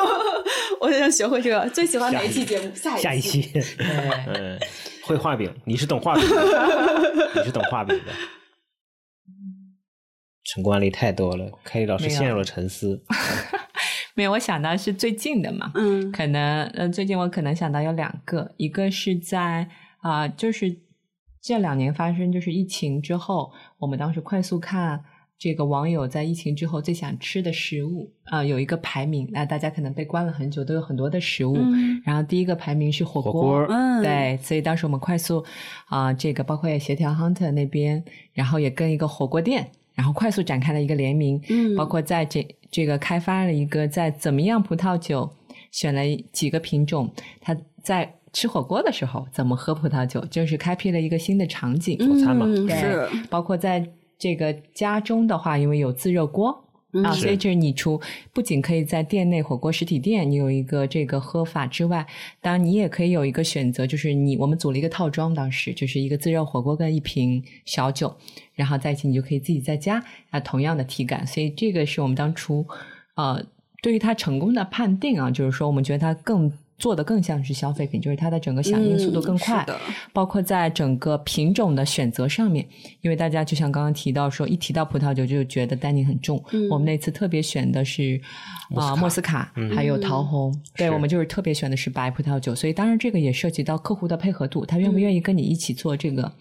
[0.80, 1.68] 我想学会这个。
[1.70, 2.70] 最喜欢哪一期节目？
[2.74, 3.50] 下一下一期，
[4.26, 4.58] 嗯，
[5.04, 8.12] 会画饼，你是懂画饼的，你是懂画饼的。
[10.44, 13.02] 成功案例太多了，凯宇老师陷入了沉思。
[14.14, 19.68] 没有，我想到是最近的嘛，嗯可能呃，最近我可能想到有两个，一个是在
[20.02, 20.66] 啊、就是
[21.40, 25.02] 这两年发生，就是疫情之后，我们当时快速看
[25.38, 35.44] 这个网友在疫情之后最想吃的食物啊、有一个排名，那大家可能被关了很久，都有很多的食物，嗯然后第一个排名是火火锅嗯对，所以当时我们快速
[35.86, 39.70] 啊、这个包括也协调 Hunter 那边，然后也跟一个火锅店。
[39.92, 45.28] 然后快速展开了一个联名，嗯包括在这这个开发了一个在怎么样葡萄酒，
[45.72, 46.00] 选了
[46.32, 51.96] 几个品种，它在吃火锅的时候怎么喝葡萄酒，就是开辟了一个新的场景。
[51.98, 53.86] 佐餐嘛嗯对，包括在
[54.18, 56.64] 这个家中的话，因为有自热锅。
[57.04, 58.00] 啊，所以就是你除
[58.32, 62.04] 不仅可以在店内火锅实体店你有一个这个喝法之外，
[62.40, 68.12] 当然你也可以有一个选择，就是你我们组了一个套装，当时就是一个自热火锅跟一瓶小酒，
[68.54, 72.66] 然后在一起你就可以自己在家啊同样的体感，所以这个是我们当初
[73.14, 73.40] 呃
[73.80, 79.80] 对于它成功的判定啊，就是说我们觉得它更做的更像是消费品，就是它的整个响应速度更快，嗯是的
[80.12, 82.66] 包括在整个品种的选择上面，
[83.02, 86.42] 因为大家就像刚刚提到说，一提到葡萄酒就觉得单宁很重。
[86.52, 88.20] 嗯我们那次特别选的是
[88.74, 96.32] 啊、莫斯卡，还有桃红，对我们就是特别选的是白葡萄酒，所以当然这个也涉及到客户的配合度，他愿不愿意跟你一起做这个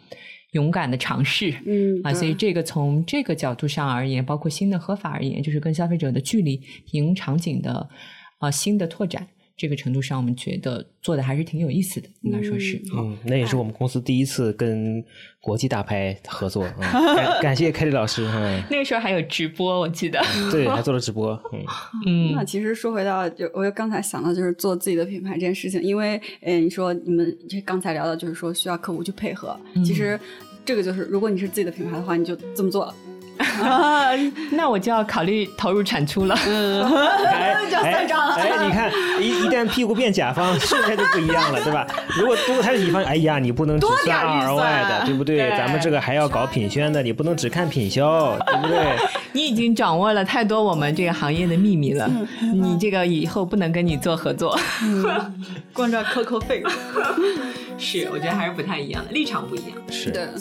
[0.52, 1.54] 勇敢的尝试。
[1.66, 6.62] 嗯啊，所以这个从这个角度上而言，包括新的喝法而言，就是跟消费者的距离、
[6.92, 7.90] 饮用场景的
[8.38, 9.28] 啊、新的拓展，
[9.60, 12.82] 这个程度上，我们觉得做的还是挺有意思的，应该说是。
[12.96, 15.04] 嗯，那也是我们公司第一次跟
[15.42, 20.18] 国际大牌合作，嗯、感感谢凯里老师，嗯， 那个时候还有直播，我记得。
[20.50, 21.60] 对，还做了直播，嗯，
[22.08, 30.18] 嗯那其实说回到，就我刚才想到就是做自己的品牌这件事情，因为呃，你说你们这刚才聊的就是说需要客户去配合，其实
[30.64, 32.96] 这个就是如果你是自己的品牌的话，你就这么做了。
[33.40, 34.12] 啊，
[34.52, 36.36] 那我就要考虑投入产出了。
[37.26, 38.92] 哎叫算账了哎，哎你看，
[39.22, 41.86] 一一旦屁股变甲方， 瞬间就不一样了，对吧？
[42.18, 45.38] 如果如果他是乙方，哎呀，你不能只多算点预 ROI 的，算对不对？
[45.38, 48.96] 对咱们这个还要搞品宣的，你不能只看品销，对不对？
[49.32, 52.10] 你已经掌握了太多我们这个行业的秘密了，
[52.42, 54.58] 你这个以后不能跟你做合作。
[55.74, 56.64] 光这扣扣费。
[57.80, 59.78] 是，我觉得还是不太一样的，立场不一样。
[59.90, 60.12] 是。
[60.12, 60.34] 的，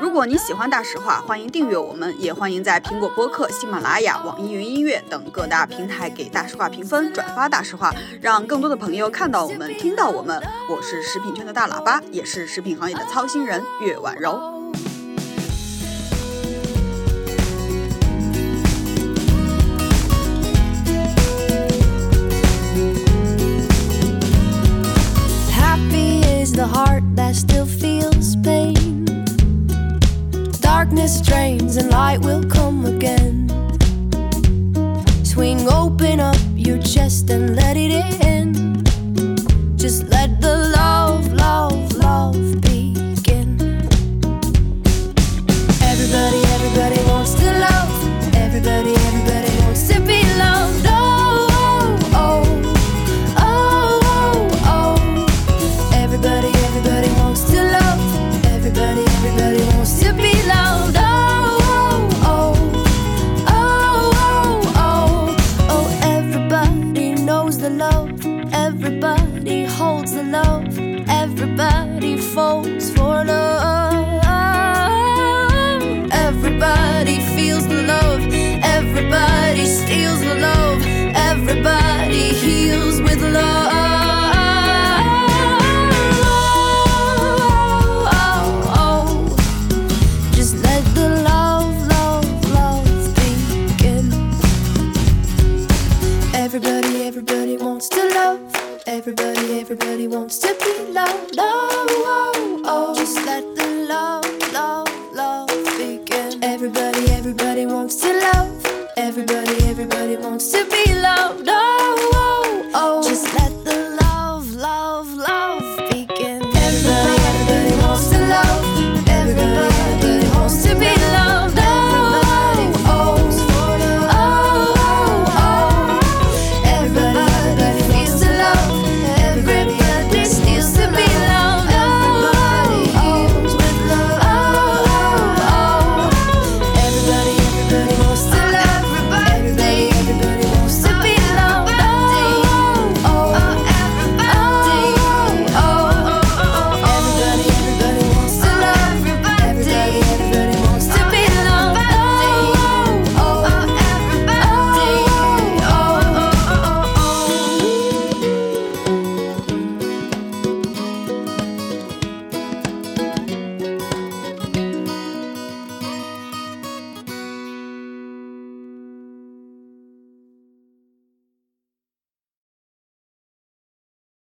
[0.00, 10.42] 如果你喜欢大实话，欢迎订阅我们，也欢迎在苹果播客、喜马拉雅、网易云音乐等各大平台给大实话评分、转发大实话，让更多的朋友看到我们、听到我们。
[10.68, 14.55] 我是食品圈的大喇叭，也是食品行业的操心人岳婉柔。